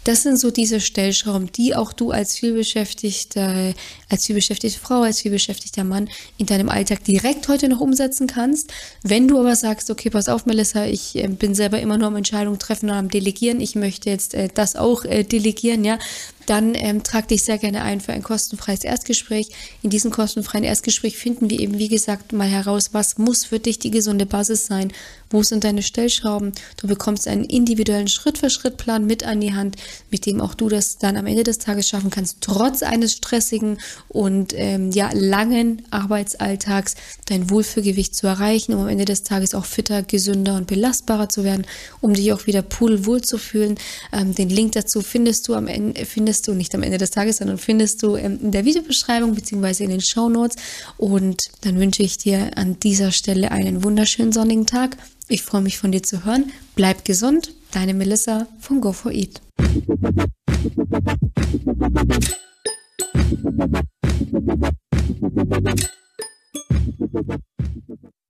Das 0.06 0.22
sind 0.22 0.40
so 0.40 0.52
diese 0.52 0.82
Stellschrauben, 0.82 1.52
die 1.52 1.76
auch 1.76 1.92
du 1.92 2.12
als 2.12 2.38
vielbeschäftigte, 2.38 3.74
als 4.08 4.28
vielbeschäftigte 4.28 4.80
Frau, 4.80 5.02
als 5.02 5.22
vielbeschäftigter 5.22 5.84
Mann 5.84 6.10
in 6.38 6.46
deinem 6.46 6.70
Alltag 6.70 7.04
direkt 7.04 7.48
heute 7.48 7.68
noch 7.68 7.80
umsetzen 7.80 8.28
kannst. 8.28 8.72
Wenn 9.02 9.28
du 9.28 9.40
aber 9.40 9.56
sagst, 9.56 9.90
okay, 9.90 10.12
pass 10.12 10.30
auf, 10.30 10.46
Melissa, 10.46 10.86
ich 10.86 11.16
äh, 11.16 11.28
bin 11.28 11.56
selber 11.56 11.80
immer 11.80 11.98
nur 11.98 12.08
am 12.10 12.16
Entscheidungen 12.16 12.60
treffen 12.60 12.92
und 12.92 12.96
am 12.96 13.10
Delegieren, 13.10 13.60
ich 13.60 13.74
möchte 13.74 14.12
jetzt 14.12 14.36
äh, 14.36 14.48
das 14.54 14.76
auch 14.76 15.06
äh, 15.06 15.24
delegieren, 15.24 15.84
ja, 15.84 15.98
dann 16.46 16.76
ähm, 16.76 17.04
trag 17.04 17.28
dich 17.28 17.44
sehr 17.44 17.58
gerne 17.58 17.84
ein 17.84 18.02
für 18.02 18.14
ein 18.14 18.24
kostenfreies 18.24 18.84
Erstgespräch. 18.84 19.50
In 19.82 19.90
diesem 19.90 20.12
kostenfreien 20.12 20.64
Erstgespräch 20.64 21.18
finden 21.18 21.50
wir 21.50 21.60
eben, 21.60 21.78
wie 21.78 21.88
gesagt, 21.88 22.34
mal 22.34 22.48
heraus, 22.48 22.90
was 22.94 23.18
muss 23.18 23.46
für 23.46 23.60
dich 23.60 23.80
die 23.80 23.92
gesunde 23.92 24.26
Basis 24.26 24.66
sein, 24.66 24.92
wo 25.30 25.44
sind 25.44 25.64
deine 25.64 25.84
Stellschrauben. 25.84 26.54
Du 26.78 26.88
bekommst 26.88 27.28
einen 27.28 27.44
individuellen 27.44 28.08
Schritt-für-Schritt-Plan 28.08 29.06
mit 29.06 29.26
an 29.26 29.42
die 29.42 29.54
Hand, 29.54 29.76
mit 30.12 30.26
dem 30.26 30.42
auch 30.42 30.54
du 30.54 30.70
das 30.70 30.98
dann 30.98 31.18
am 31.18 31.26
Ende 31.26 31.44
des 31.44 31.58
Tages 31.58 31.90
schaffen 31.90 32.10
kannst, 32.10 32.38
trotz 32.42 32.84
eines 32.84 33.14
stressigen 33.14 33.80
und 34.08 34.54
ähm, 34.56 34.92
ja 34.92 35.10
langen 35.14 35.82
Arbeitsalltags 35.92 36.96
dein 37.26 37.50
Wohlfühlgewicht 37.50 38.16
zu 38.16 38.28
erreichen, 38.28 38.74
um 38.74 38.82
am 38.82 38.88
Ende 38.88 39.06
des 39.06 39.24
Tages 39.24 39.56
auch 39.56 39.66
fitter, 39.66 40.04
gesünder 40.04 40.56
und 40.56 40.68
belastbarer 40.68 41.30
zu 41.30 41.44
werden, 41.44 41.66
um 42.02 42.14
dich 42.14 42.32
auch 42.34 42.46
wieder 42.46 42.62
pudelwohl 42.62 43.22
zu 43.22 43.38
fühlen. 43.38 43.76
Ähm, 44.12 44.36
den 44.36 44.50
Link 44.50 44.74
dazu 44.74 45.02
findest 45.02 45.48
du 45.48 45.56
am 45.56 45.68
Ende, 45.68 46.06
findest 46.06 46.35
findest 46.36 46.48
du 46.48 46.54
nicht 46.54 46.76
am 46.76 46.84
Ende 46.84 46.98
des 46.98 47.12
Tages, 47.12 47.38
sondern 47.38 47.58
findest 47.58 48.04
du 48.04 48.18
ähm, 48.18 48.40
in 48.42 48.52
der 48.52 48.66
Videobeschreibung 48.66 49.36
bzw. 49.36 49.86
in 49.86 49.90
den 49.90 50.02
Show 50.02 50.28
Notes. 50.28 50.58
Und 50.98 51.44
dann 51.62 51.80
wünsche 51.80 52.04
ich 52.04 52.18
dir 52.18 52.58
an 52.58 52.78
dieser 52.80 53.12
Stelle 53.14 53.52
einen 53.52 53.86
wunderschönen 53.86 54.34
sonnigen 54.34 54.66
Tag. 54.66 54.98
Ich 55.30 55.44
freue 55.44 55.62
mich 55.62 55.78
von 55.78 55.94
dir 55.94 56.04
zu 56.04 56.26
hören. 56.26 56.52
Bleib 56.76 57.06
gesund, 57.06 57.54
deine 57.72 57.94
Melissa 57.94 58.48
von 58.60 58.82
Go4Eat. 58.82 59.40